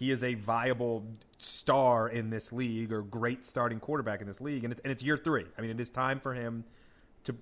[0.00, 1.06] he is a viable
[1.38, 4.64] star in this league or great starting quarterback in this league.
[4.64, 5.44] And it's, and it's year three.
[5.56, 6.64] I mean, it is time for him
[7.24, 7.36] to.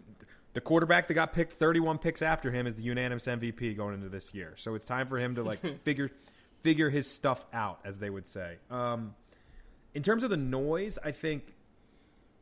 [0.55, 4.09] The quarterback that got picked 31 picks after him is the unanimous MVP going into
[4.09, 4.55] this year.
[4.57, 6.11] So it's time for him to like figure
[6.63, 8.57] figure his stuff out, as they would say.
[8.69, 9.15] Um,
[9.95, 11.55] in terms of the noise, I think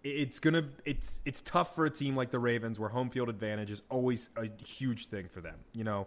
[0.03, 3.71] it's gonna it's it's tough for a team like the Ravens where home field advantage
[3.71, 5.57] is always a huge thing for them.
[5.75, 6.07] You know,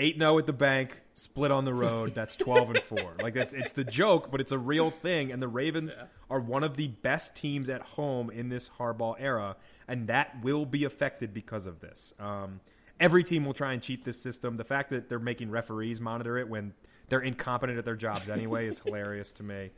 [0.00, 2.14] eight zero at the bank, split on the road.
[2.14, 3.14] That's twelve and four.
[3.22, 5.30] Like that's it's the joke, but it's a real thing.
[5.30, 6.06] And the Ravens yeah.
[6.28, 10.66] are one of the best teams at home in this Harbaugh era, and that will
[10.66, 12.12] be affected because of this.
[12.18, 12.60] Um,
[12.98, 14.56] every team will try and cheat this system.
[14.56, 16.74] The fact that they're making referees monitor it when
[17.08, 19.70] they're incompetent at their jobs anyway is hilarious to me.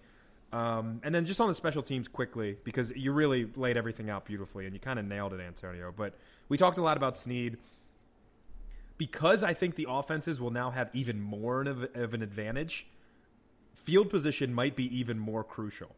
[0.53, 4.27] Um, and then just on the special teams quickly, because you really laid everything out
[4.27, 5.93] beautifully and you kind of nailed it, Antonio.
[5.97, 6.15] But
[6.51, 7.57] we talked a lot about Snead.
[9.03, 12.87] Because I think the offenses will now have even more of, of an advantage,
[13.75, 15.91] field position might be even more crucial.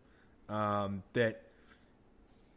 [0.49, 1.43] Um, that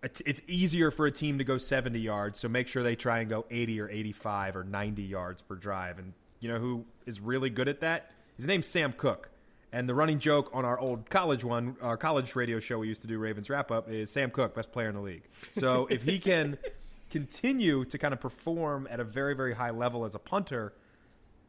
[0.02, 3.20] it's, it's easier for a team to go 70 yards, so make sure they try
[3.20, 6.00] and go 80 or 85 or 90 yards per drive.
[6.00, 8.12] And you know who is really good at that?
[8.38, 9.28] His name's Sam Koch.
[9.74, 13.02] And the running joke on our old college one, our college radio show we used
[13.02, 15.24] to do, Ravens Wrap Up, is Sam Koch, best player in the league.
[15.52, 16.58] So if he can
[17.10, 20.74] continue to kind of perform at a very, very high level as a punter,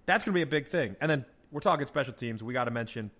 [0.07, 0.97] that's going to be a big thing.
[1.01, 2.43] And then we're talking special teams.
[2.43, 3.11] We got to mention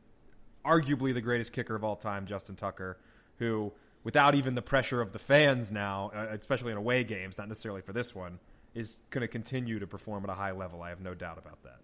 [0.65, 2.99] arguably the greatest kicker of all time, Justin Tucker,
[3.39, 3.73] who,
[4.05, 7.83] without even the pressure of the fans now, uh, especially in away games, not necessarily
[7.83, 8.39] for this one,
[8.75, 10.83] is going to continue to perform at a high level.
[10.83, 11.81] I have no doubt about that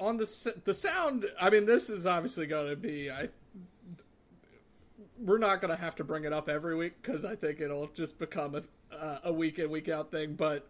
[0.00, 3.10] on the the sound, I mean, this is obviously going to be.
[3.10, 3.28] I
[5.20, 7.88] we're not going to have to bring it up every week because I think it'll
[7.88, 8.62] just become a
[8.94, 10.34] uh, a week in week out thing.
[10.34, 10.66] But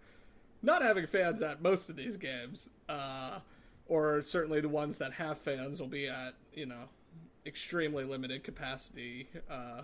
[0.62, 3.38] not having fans at most of these games, uh,
[3.86, 6.88] or certainly the ones that have fans, will be at you know
[7.46, 9.28] extremely limited capacity.
[9.50, 9.82] Uh,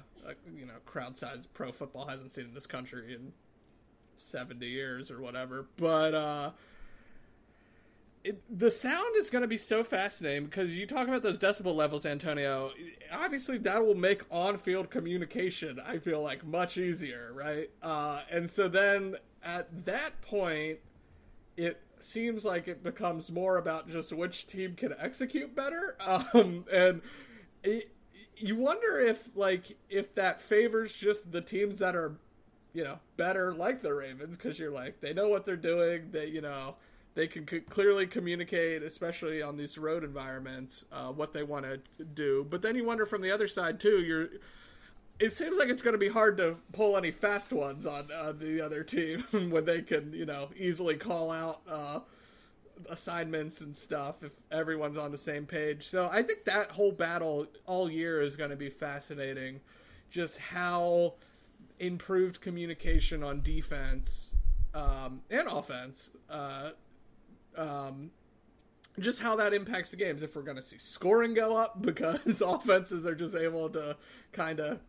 [0.57, 3.33] you know, crowd size pro football hasn't seen in this country in
[4.19, 5.67] seventy years or whatever.
[5.77, 6.51] But uh,
[8.27, 11.77] it, the sound is going to be so fascinating because you talk about those decibel
[11.77, 12.73] levels, Antonio.
[13.13, 15.81] Obviously, that will make on-field communication.
[15.87, 17.71] I feel like much easier, right?
[17.81, 19.15] Uh, and so then
[19.45, 20.81] at that point,
[21.57, 27.03] it seems like it becomes more about just which team can execute better, um, and
[27.63, 27.91] it,
[28.37, 32.17] you wonder if like if that favors just the teams that are,
[32.75, 36.11] you know, better, like the Ravens, because you're like they know what they're doing.
[36.11, 36.75] They you know
[37.17, 42.05] they can c- clearly communicate, especially on these road environments, uh, what they want to
[42.05, 42.47] do.
[42.49, 44.03] But then you wonder from the other side too.
[44.03, 44.29] You're,
[45.19, 48.33] it seems like it's going to be hard to pull any fast ones on uh,
[48.33, 52.01] the other team when they can, you know, easily call out uh,
[52.91, 55.89] assignments and stuff if everyone's on the same page.
[55.89, 59.61] So I think that whole battle all year is going to be fascinating.
[60.11, 61.15] Just how
[61.79, 64.33] improved communication on defense
[64.75, 66.71] um, and offense uh,
[67.57, 68.11] um,
[68.99, 70.23] just how that impacts the games.
[70.23, 73.97] If we're going to see scoring go up because offenses are just able to
[74.33, 74.81] kind of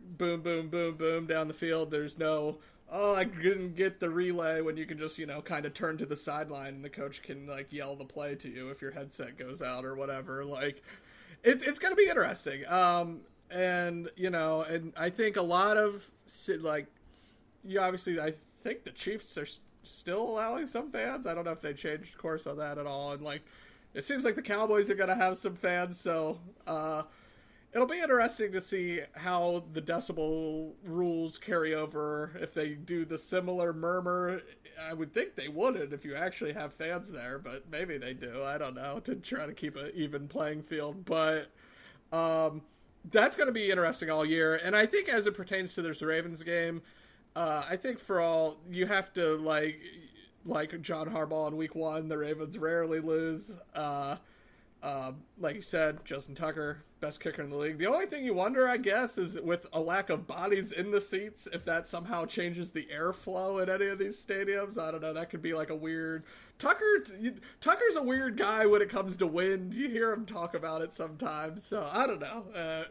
[0.00, 1.90] boom, boom, boom, boom down the field.
[1.90, 2.58] There's no,
[2.90, 5.98] oh, I didn't get the relay when you can just, you know, kind of turn
[5.98, 8.92] to the sideline and the coach can, like, yell the play to you if your
[8.92, 10.44] headset goes out or whatever.
[10.44, 10.82] Like,
[11.42, 12.66] it, it's going to be interesting.
[12.66, 16.08] Um, and, you know, and I think a lot of,
[16.60, 16.86] like,
[17.64, 19.46] you obviously, I think the Chiefs are
[19.86, 21.26] still allowing some fans.
[21.26, 23.12] I don't know if they changed course on that at all.
[23.12, 23.42] And like,
[23.94, 27.04] it seems like the Cowboys are going to have some fans, so uh,
[27.72, 32.32] it'll be interesting to see how the decibel rules carry over.
[32.38, 34.42] If they do the similar murmur,
[34.78, 38.44] I would think they wouldn't if you actually have fans there, but maybe they do.
[38.44, 41.46] I don't know to try to keep an even playing field, but.
[42.12, 42.62] Um,
[43.10, 46.02] that's going to be interesting all year, and I think as it pertains to this
[46.02, 46.82] Ravens game,
[47.36, 49.78] uh, I think for all you have to like
[50.44, 53.54] like John Harbaugh in Week One, the Ravens rarely lose.
[53.74, 54.16] Uh,
[54.82, 57.78] Um, like you said, Justin Tucker, best kicker in the league.
[57.78, 61.00] The only thing you wonder, I guess, is with a lack of bodies in the
[61.00, 64.78] seats, if that somehow changes the airflow at any of these stadiums.
[64.78, 65.14] I don't know.
[65.14, 66.22] That could be like a weird.
[66.58, 69.74] Tucker, you, Tucker's a weird guy when it comes to wind.
[69.74, 71.64] You hear him talk about it sometimes.
[71.64, 72.44] So I don't know.
[72.54, 72.84] Uh,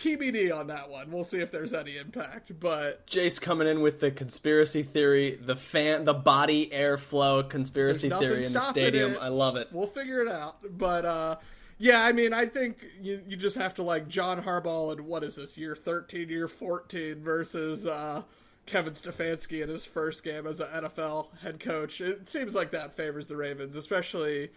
[0.00, 1.10] TBD on that one.
[1.10, 2.58] We'll see if there's any impact.
[2.58, 8.46] But Jace coming in with the conspiracy theory, the fan, the body airflow conspiracy theory
[8.46, 9.16] in the stadium.
[9.20, 9.68] I love it.
[9.72, 10.56] We'll figure it out.
[10.78, 11.36] But uh,
[11.78, 15.22] yeah, I mean, I think you you just have to like John Harbaugh and what
[15.22, 18.22] is this year thirteen, year fourteen versus uh,
[18.64, 22.00] Kevin Stefanski in his first game as an NFL head coach.
[22.00, 24.50] It seems like that favors the Ravens, especially.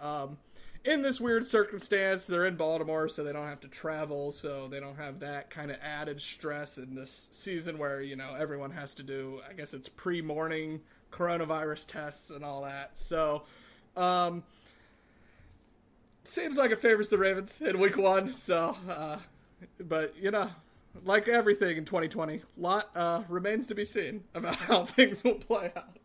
[0.00, 0.38] Um,
[0.84, 4.80] in this weird circumstance, they're in Baltimore, so they don't have to travel, so they
[4.80, 8.94] don't have that kind of added stress in this season where, you know, everyone has
[8.96, 10.80] to do, I guess it's pre morning
[11.10, 12.98] coronavirus tests and all that.
[12.98, 13.44] So,
[13.96, 14.42] um,
[16.24, 19.18] seems like it favors the Ravens in week one, so, uh,
[19.86, 20.50] but, you know,
[21.04, 25.72] like everything in 2020, lot uh, remains to be seen about how things will play
[25.74, 25.96] out.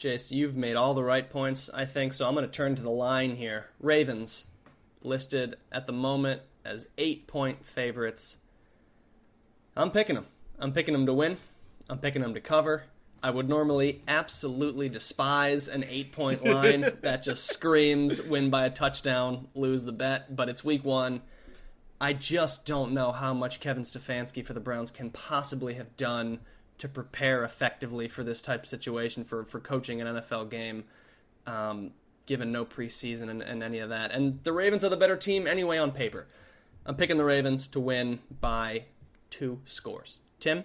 [0.00, 2.82] Jace, you've made all the right points, I think, so I'm going to turn to
[2.82, 3.66] the line here.
[3.78, 4.46] Ravens,
[5.02, 8.38] listed at the moment as eight point favorites.
[9.76, 10.26] I'm picking them.
[10.58, 11.36] I'm picking them to win.
[11.90, 12.84] I'm picking them to cover.
[13.22, 18.70] I would normally absolutely despise an eight point line that just screams win by a
[18.70, 21.20] touchdown, lose the bet, but it's week one.
[22.00, 26.38] I just don't know how much Kevin Stefanski for the Browns can possibly have done
[26.80, 30.84] to prepare effectively for this type of situation for, for coaching an NFL game,
[31.46, 31.92] um,
[32.26, 34.12] given no preseason and, and any of that.
[34.12, 36.26] And the Ravens are the better team anyway on paper.
[36.86, 38.84] I'm picking the Ravens to win by
[39.28, 40.20] two scores.
[40.40, 40.64] Tim?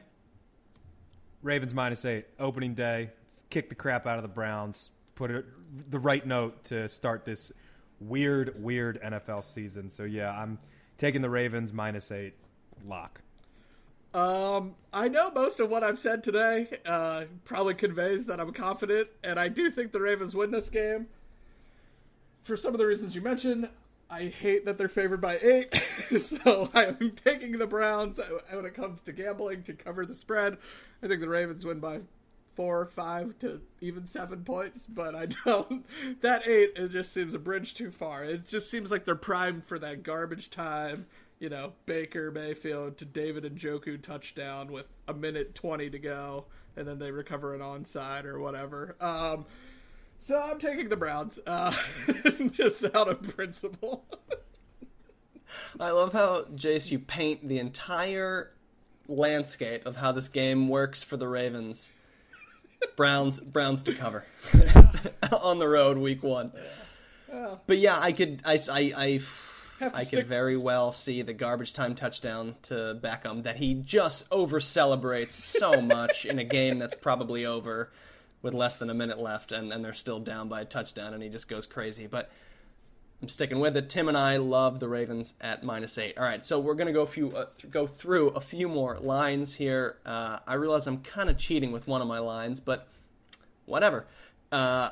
[1.42, 2.28] Ravens minus eight.
[2.40, 3.12] Opening day.
[3.50, 4.92] Kick the crap out of the Browns.
[5.16, 5.46] Put it
[5.90, 7.52] the right note to start this
[8.00, 9.90] weird, weird NFL season.
[9.90, 10.60] So yeah, I'm
[10.98, 12.36] taking the Ravens minus eight.
[12.86, 13.22] Lock.
[14.16, 19.10] Um, I know most of what I've said today uh, probably conveys that I'm confident,
[19.26, 21.08] and I do think the Ravens win this game.
[22.44, 23.70] For some of the reasons you mentioned,
[24.10, 25.76] I hate that they're favored by eight,
[26.18, 28.18] so I'm taking the Browns
[28.50, 30.60] when it comes to gambling to cover the spread.
[31.04, 32.00] I think the Ravens win by
[32.56, 35.86] four, five to even seven points, but I don't.
[36.22, 38.24] That eight, it just seems a bridge too far.
[38.24, 41.06] It just seems like they're primed for that garbage time
[41.46, 46.88] you know, Baker Mayfield to David Njoku touchdown with a minute 20 to go, and
[46.88, 48.96] then they recover an onside or whatever.
[49.00, 49.46] Um,
[50.18, 51.72] so I'm taking the Browns, uh,
[52.52, 54.06] just out of principle.
[55.80, 58.52] I love how, Jace, you paint the entire
[59.08, 61.92] landscape of how this game works for the Ravens.
[62.96, 64.26] Browns, Browns to cover
[65.44, 66.52] on the road, week one.
[67.68, 69.20] But yeah, I could, I, I, I
[69.82, 74.60] I could very well see the garbage time touchdown to Beckham that he just over
[74.60, 77.92] celebrates so much in a game that's probably over
[78.42, 81.22] with less than a minute left and, and they're still down by a touchdown and
[81.22, 82.08] he just goes crazy.
[82.08, 82.30] But
[83.22, 83.90] I'm sticking with it.
[83.90, 86.18] Tim and I love the Ravens at minus eight.
[86.18, 88.98] All right, so we're gonna go a few uh, th- go through a few more
[88.98, 89.98] lines here.
[90.06, 92.88] Uh, I realize I'm kind of cheating with one of my lines, but
[93.66, 94.06] whatever.
[94.52, 94.90] Uh,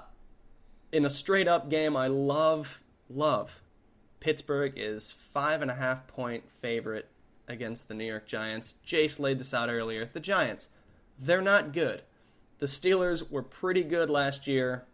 [0.92, 3.63] in a straight up game, I love love
[4.24, 7.10] Pittsburgh is five and a half point favorite
[7.50, 8.76] against the New York Giants.
[8.88, 10.06] Jace laid this out earlier.
[10.06, 10.70] The Giants,
[11.20, 12.04] they're not good.
[12.60, 14.86] The Steelers were pretty good last year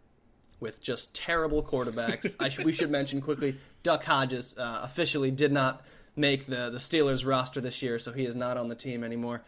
[0.58, 2.34] with just terrible quarterbacks.
[2.40, 5.84] I should, we should mention quickly Duck Hodges uh, officially did not
[6.16, 9.42] make the, the Steelers roster this year, so he is not on the team anymore.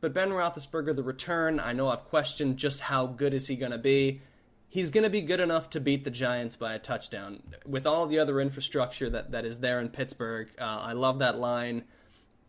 [0.00, 3.70] But Ben Roethlisberger, the return, I know I've questioned just how good is he going
[3.70, 4.22] to be.
[4.70, 7.42] He's going to be good enough to beat the Giants by a touchdown.
[7.66, 11.38] With all the other infrastructure that, that is there in Pittsburgh, uh, I love that
[11.38, 11.84] line.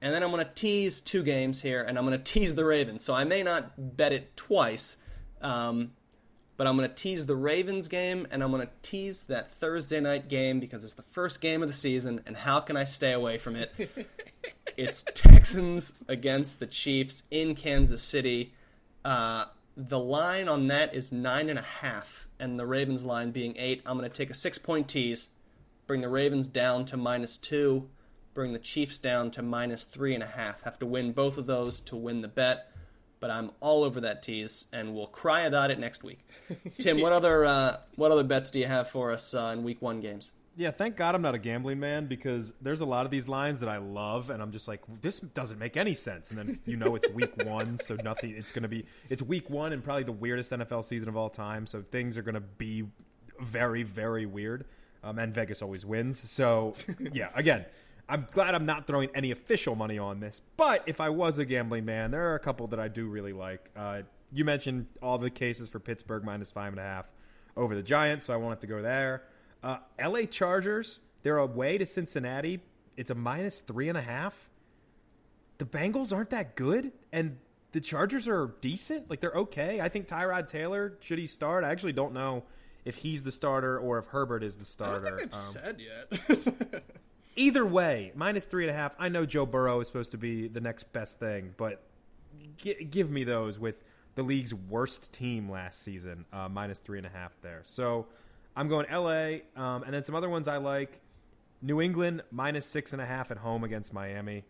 [0.02, 2.66] And then I'm going to tease two games here, and I'm going to tease the
[2.66, 3.04] Ravens.
[3.04, 4.98] So I may not bet it twice,
[5.42, 5.92] um,
[6.58, 10.02] but I'm going to tease the Ravens game, and I'm going to tease that Thursday
[10.02, 13.14] night game because it's the first game of the season, and how can I stay
[13.14, 13.74] away from it?
[14.78, 18.54] it's Texans against the Chiefs in Kansas City.
[19.06, 19.46] Uh,
[19.88, 23.82] the line on that is nine and a half, and the Ravens line being eight.
[23.86, 25.30] I'm going to take a six point tease,
[25.88, 27.90] bring the Ravens down to minus two,
[28.34, 30.64] bring the Chiefs down to minus three and a half.
[30.64, 32.74] Have to win both of those to win the bet,
[33.22, 36.28] but I'm all over that tease, and we'll cry about it next week.
[36.80, 39.82] Tim, what other uh, what other bets do you have for us uh, in Week
[39.82, 40.32] One games?
[40.60, 43.62] Yeah, thank God I'm not a gambling man because there's a lot of these lines
[43.62, 46.32] that I love, and I'm just like, this doesn't make any sense.
[46.32, 48.32] And then you know it's week one, so nothing.
[48.32, 51.30] It's going to be it's week one and probably the weirdest NFL season of all
[51.30, 51.66] time.
[51.66, 52.84] So things are going to be
[53.40, 54.66] very very weird.
[55.02, 56.20] um, and Vegas always wins.
[56.30, 56.74] So
[57.14, 57.64] yeah, again,
[58.10, 60.42] I'm glad I'm not throwing any official money on this.
[60.58, 63.32] But if I was a gambling man, there are a couple that I do really
[63.32, 63.70] like.
[63.78, 64.02] Uh,
[64.34, 67.06] you mentioned all the cases for Pittsburgh minus five and a half
[67.56, 69.24] over the Giants, so I won't have to go there.
[69.64, 70.26] Uh, L.A.
[70.26, 72.62] Chargers, they're away to Cincinnati.
[72.98, 74.50] It's a minus three and a half.
[75.58, 77.38] The Bengals aren't that good, and
[77.72, 79.10] the Chargers are decent.
[79.10, 79.82] Like they're okay.
[79.82, 81.64] I think Tyrod Taylor should he start?
[81.64, 82.44] I actually don't know
[82.86, 85.06] if he's the starter or if Herbert is the starter.
[85.06, 85.82] I don't think they've um, said
[86.72, 86.84] yet.
[87.36, 88.96] either way, minus three and a half.
[89.00, 91.84] I know Joe Burrow is supposed to be the next best thing, but
[92.58, 93.84] g- give me those with
[94.16, 97.62] the league's worst team last season, uh, minus three and a half there.
[97.64, 98.08] So
[98.56, 101.00] I'm going LA, um, and then some other ones I like.
[101.62, 104.46] New England minus six and a half at home against Miami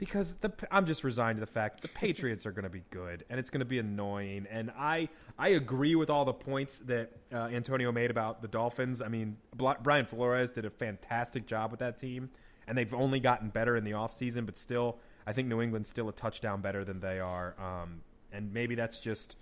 [0.00, 3.26] because the I'm just resigned to the fact the Patriots are going to be good
[3.28, 4.46] and it's going to be annoying.
[4.50, 9.02] And I I agree with all the points that uh, Antonio made about the Dolphins.
[9.02, 12.30] I mean, Brian Flores did a fantastic job with that team,
[12.66, 16.08] and they've only gotten better in the offseason, but still, I think New England's still
[16.08, 17.54] a touchdown better than they are.
[17.60, 18.00] Um,
[18.32, 19.36] and maybe that's just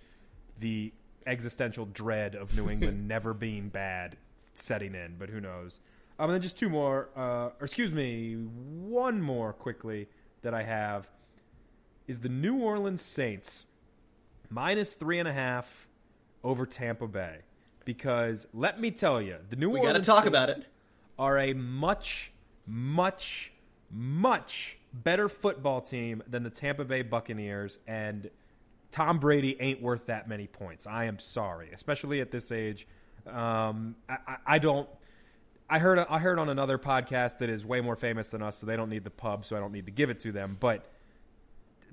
[0.59, 0.91] the
[1.25, 4.17] existential dread of New England never being bad
[4.53, 5.79] setting in, but who knows?
[6.17, 10.07] Um, and then just two more, uh, or excuse me, one more quickly
[10.41, 11.09] that I have
[12.07, 13.67] is the New Orleans Saints
[14.49, 15.87] minus three and a half
[16.43, 17.37] over Tampa Bay.
[17.85, 20.65] Because let me tell you, the New we Orleans talk Saints about it.
[21.17, 22.31] are a much,
[22.67, 23.53] much,
[23.89, 28.29] much better football team than the Tampa Bay Buccaneers, and
[28.91, 30.87] Tom Brady ain't worth that many points.
[30.87, 32.87] I am sorry, especially at this age.
[33.27, 34.89] Um, I, I, don't.
[35.69, 38.65] I heard I heard on another podcast that is way more famous than us, so
[38.65, 40.57] they don't need the pub, so I don't need to give it to them.
[40.59, 40.85] But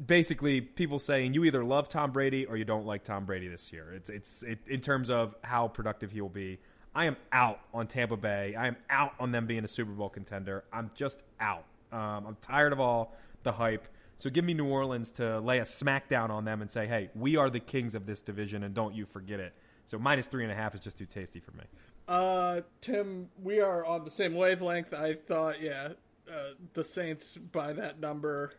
[0.05, 3.73] basically, people saying you either love Tom Brady or you don't like Tom Brady this
[3.73, 3.93] year.
[3.95, 6.59] It's it's it, in terms of how productive he will be.
[6.95, 8.55] I am out on Tampa Bay.
[8.55, 10.65] I am out on them being a Super Bowl contender.
[10.73, 11.67] I'm just out.
[11.93, 13.87] Um, I'm tired of all the hype.
[14.17, 17.37] So give me New Orleans to lay a smackdown on them and say, hey, we
[17.37, 19.55] are the kings of this division, and don't you forget it.
[19.87, 21.65] So minus three and a half is just too tasty for me.
[22.09, 24.95] Uh, Tim, we are on the same wavelength.
[24.95, 25.89] I thought, yeah,
[26.31, 28.53] uh, the Saints by that number.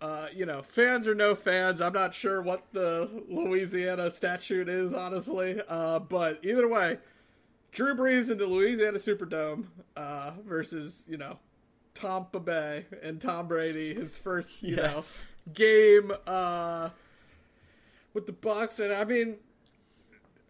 [0.00, 4.92] Uh, you know, fans or no fans, I'm not sure what the Louisiana statute is,
[4.92, 5.60] honestly.
[5.66, 6.98] Uh, but either way,
[7.72, 9.64] Drew Brees in the Louisiana Superdome
[9.96, 11.38] uh, versus, you know,
[11.94, 15.28] Tampa Bay and Tom Brady, his first, you yes.
[15.46, 16.90] know, game uh,
[18.12, 18.80] with the Bucs.
[18.80, 19.36] And I mean,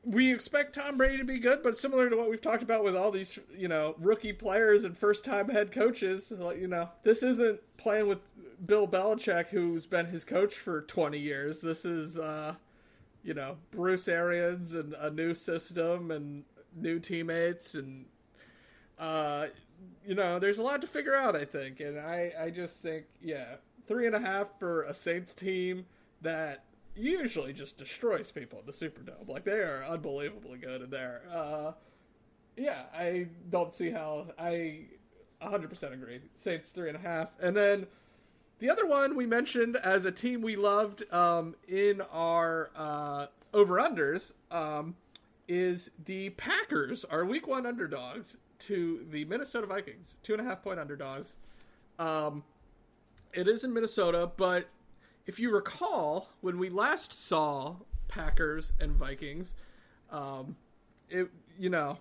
[0.05, 2.97] we expect Tom Brady to be good, but similar to what we've talked about with
[2.97, 8.09] all these, you know, rookie players and first-time head coaches, you know, this isn't playing
[8.09, 8.19] with
[8.67, 11.61] Bill Belichick, who's been his coach for 20 years.
[11.61, 12.55] This is, uh,
[13.23, 16.45] you know, Bruce Arians and a new system and
[16.77, 18.05] new teammates, and
[18.99, 19.47] uh,
[20.07, 21.37] you know, there's a lot to figure out.
[21.37, 23.57] I think, and I, I just think, yeah,
[23.87, 25.87] three and a half for a Saints team
[26.23, 26.65] that
[26.97, 29.29] usually just destroys people in the Superdome.
[29.29, 31.23] Like they are unbelievably good in there.
[31.33, 31.73] Uh,
[32.57, 34.87] yeah, I don't see how I
[35.43, 36.21] 100% agree.
[36.37, 37.87] Saints three and a half, and then
[38.61, 43.77] the other one we mentioned as a team we loved um, in our uh, over
[43.77, 44.95] unders um,
[45.49, 50.63] is the Packers, our Week One underdogs to the Minnesota Vikings, two and a half
[50.63, 51.37] point underdogs.
[51.99, 52.43] Um,
[53.33, 54.67] it is in Minnesota, but
[55.27, 57.77] if you recall, when we last saw
[58.09, 59.55] Packers and Vikings,
[60.11, 60.57] um,
[61.09, 61.99] it you know,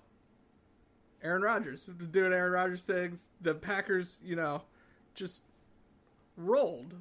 [1.21, 3.27] Aaron Rodgers doing Aaron Rodgers things.
[3.41, 4.63] The Packers, you know,
[5.15, 5.43] just
[6.37, 6.93] rolled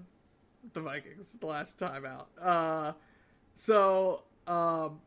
[0.72, 2.28] the Vikings the last time out.
[2.40, 2.92] Uh,
[3.54, 5.00] so um,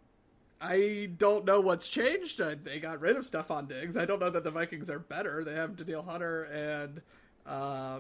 [0.62, 2.40] I don't know what's changed.
[2.40, 3.98] Uh, they got rid of Stefon Diggs.
[3.98, 5.44] I don't know that the Vikings are better.
[5.44, 7.02] They have Danielle Hunter and
[7.46, 8.00] uh,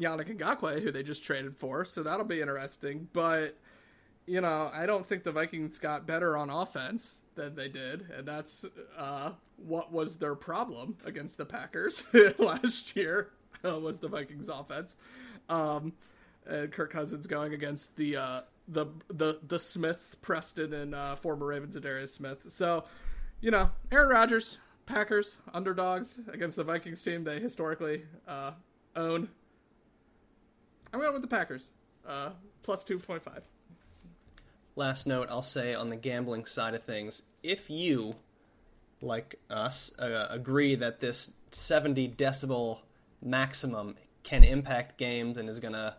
[0.00, 3.08] Yannick Ngakoue, who they just traded for, so that'll be interesting.
[3.12, 3.56] But
[4.26, 8.26] you know, I don't think the Vikings got better on offense than they did, and
[8.26, 8.64] that's
[8.96, 12.04] uh, what was their problem against the Packers
[12.38, 13.30] last year.
[13.64, 14.96] Uh, was the Vikings offense?
[15.48, 15.92] Um,
[16.46, 18.40] and Kirk Cousins going against the uh,
[18.72, 22.44] the the the Smiths, Preston, and uh, former Ravens Darius Smith.
[22.48, 22.84] So,
[23.40, 28.52] you know, Aaron Rodgers, Packers underdogs against the Vikings team they historically uh,
[28.96, 29.28] own.
[30.92, 31.70] I'm going with the Packers.
[32.06, 32.30] Uh,
[32.62, 33.20] plus 2.5.
[34.74, 38.14] Last note I'll say on the gambling side of things if you,
[39.00, 42.80] like us, uh, agree that this 70 decibel
[43.20, 45.94] maximum can impact games and is going to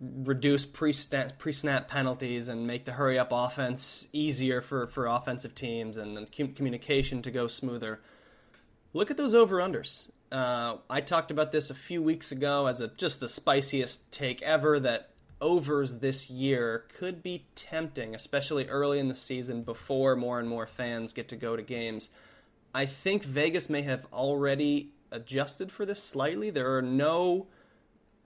[0.00, 6.16] reduce pre-snap, penalties and make the hurry up offense easier for, for offensive teams and,
[6.16, 8.00] and communication to go smoother
[8.92, 10.10] look at those over unders.
[10.32, 14.42] Uh, I talked about this a few weeks ago as a, just the spiciest take
[14.42, 20.38] ever that overs this year could be tempting, especially early in the season before more
[20.38, 22.10] and more fans get to go to games.
[22.74, 26.50] I think Vegas may have already adjusted for this slightly.
[26.50, 27.48] There are no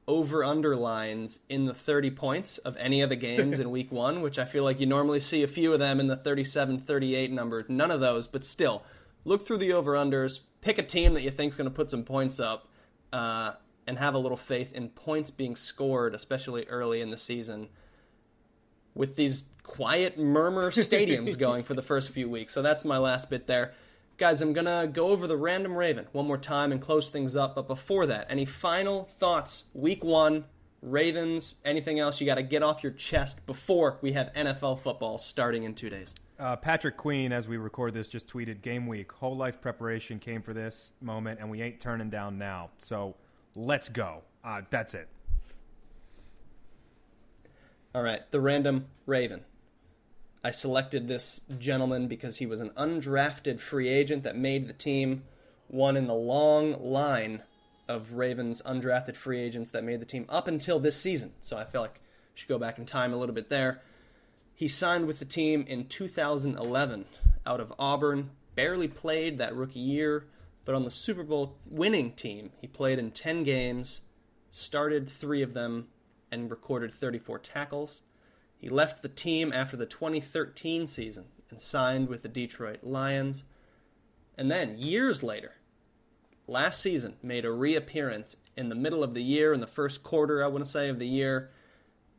[0.06, 4.38] over underlines in the 30 points of any of the games in week one, which
[4.38, 7.64] I feel like you normally see a few of them in the 37 38 number.
[7.68, 8.82] None of those, but still,
[9.24, 11.90] look through the over unders, pick a team that you think is going to put
[11.90, 12.68] some points up,
[13.12, 13.52] uh,
[13.86, 17.68] and have a little faith in points being scored, especially early in the season,
[18.94, 22.52] with these quiet murmur stadiums going for the first few weeks.
[22.52, 23.74] So that's my last bit there.
[24.16, 27.34] Guys, I'm going to go over the random Raven one more time and close things
[27.34, 27.56] up.
[27.56, 29.64] But before that, any final thoughts?
[29.74, 30.44] Week one,
[30.82, 35.18] Ravens, anything else you got to get off your chest before we have NFL football
[35.18, 36.14] starting in two days?
[36.38, 39.10] Uh, Patrick Queen, as we record this, just tweeted game week.
[39.10, 42.70] Whole life preparation came for this moment, and we ain't turning down now.
[42.78, 43.16] So
[43.56, 44.22] let's go.
[44.44, 45.08] Uh, that's it.
[47.94, 49.44] All right, the random Raven.
[50.44, 55.24] I selected this gentleman because he was an undrafted free agent that made the team,
[55.68, 57.40] one in the long line
[57.88, 61.32] of Ravens undrafted free agents that made the team up until this season.
[61.40, 63.80] So I feel like we should go back in time a little bit there.
[64.54, 67.06] He signed with the team in 2011
[67.46, 70.26] out of Auburn, barely played that rookie year,
[70.66, 74.02] but on the Super Bowl winning team, he played in 10 games,
[74.52, 75.88] started three of them,
[76.30, 78.02] and recorded 34 tackles.
[78.64, 83.44] He left the team after the 2013 season and signed with the Detroit Lions.
[84.38, 85.56] And then, years later,
[86.46, 90.42] last season, made a reappearance in the middle of the year, in the first quarter,
[90.42, 91.50] I want to say, of the year,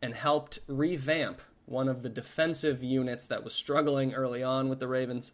[0.03, 4.87] and helped revamp one of the defensive units that was struggling early on with the
[4.87, 5.31] Ravens,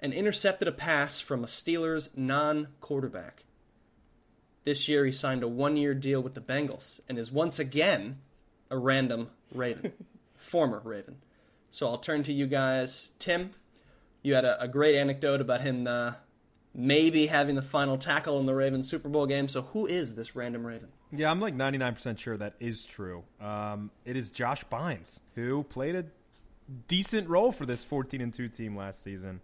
[0.00, 3.44] and intercepted a pass from a Steelers non quarterback.
[4.64, 8.20] This year, he signed a one year deal with the Bengals and is once again
[8.70, 9.92] a random Raven,
[10.34, 11.16] former Raven.
[11.70, 13.10] So I'll turn to you guys.
[13.18, 13.50] Tim,
[14.22, 16.14] you had a, a great anecdote about him uh,
[16.74, 19.48] maybe having the final tackle in the Ravens Super Bowl game.
[19.48, 20.88] So who is this random Raven?
[21.12, 23.24] Yeah, I'm like 99% sure that is true.
[23.40, 26.04] Um, it is Josh Bynes, who played a
[26.88, 29.40] decent role for this 14 and 2 team last season.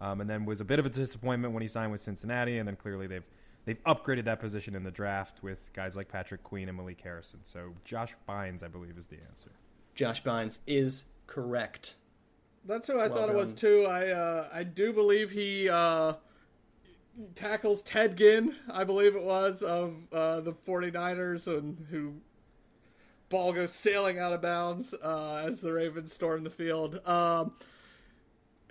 [0.00, 2.68] Um, and then was a bit of a disappointment when he signed with Cincinnati, and
[2.68, 3.24] then clearly they've
[3.66, 7.40] they've upgraded that position in the draft with guys like Patrick Queen and Malik Harrison.
[7.42, 9.50] So Josh Bynes, I believe, is the answer.
[9.94, 11.96] Josh Bynes is correct.
[12.64, 13.84] That's who I Well thought it was too.
[13.84, 16.14] I uh, I do believe he uh,
[17.34, 22.14] tackles Ted Ginn, I believe it was, of uh, the 49ers, and who
[23.28, 27.06] ball goes sailing out of bounds uh, as the Ravens storm the field.
[27.06, 27.52] Um,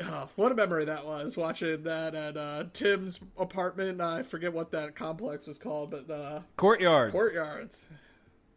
[0.02, 4.02] oh, what a memory that was watching that at uh, Tim's apartment.
[4.02, 7.14] I forget what that complex was called, but uh, Courtyards.
[7.14, 7.86] courtyards.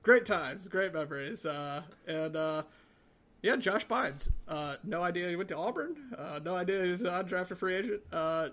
[0.03, 2.62] Great times, great memories, uh, and uh,
[3.43, 4.30] yeah, Josh Bynes.
[4.47, 5.97] Uh, no idea he went to Auburn.
[6.16, 8.01] Uh, no idea he's an undrafted free agent.
[8.12, 8.49] Uh,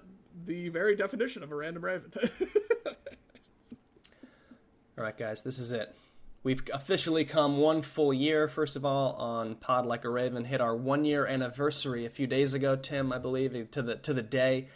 [0.45, 2.11] the very definition of a random Raven.
[4.97, 5.93] All right, guys, this is it.
[6.45, 10.45] We've officially come one full year, first of all, on Pod Like a Raven.
[10.45, 14.13] Hit our one year anniversary a few days ago, Tim, I believe, to the to
[14.13, 14.67] the day.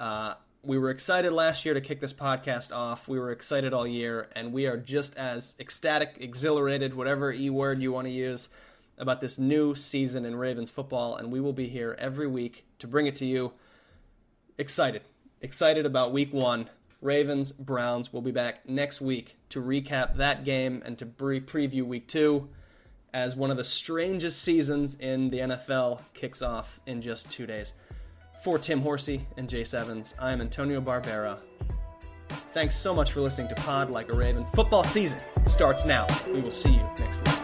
[0.00, 0.34] Uh,
[0.64, 3.06] we were excited last year to kick this podcast off.
[3.06, 7.80] We were excited all year, and we are just as ecstatic, exhilarated, whatever e word
[7.80, 8.48] you want to use,
[8.98, 11.14] about this new season in Ravens football.
[11.14, 13.52] And we will be here every week to bring it to you.
[14.58, 15.02] Excited,
[15.40, 16.70] excited about Week One.
[17.04, 18.12] Ravens, Browns.
[18.12, 22.48] We'll be back next week to recap that game and to pre- preview Week Two
[23.12, 27.74] as one of the strangest seasons in the NFL kicks off in just two days.
[28.42, 31.38] For Tim Horsey and Jace Evans, I am Antonio Barbera.
[32.52, 34.46] Thanks so much for listening to Pod Like a Raven.
[34.54, 36.06] Football season starts now.
[36.26, 37.43] We will see you next week.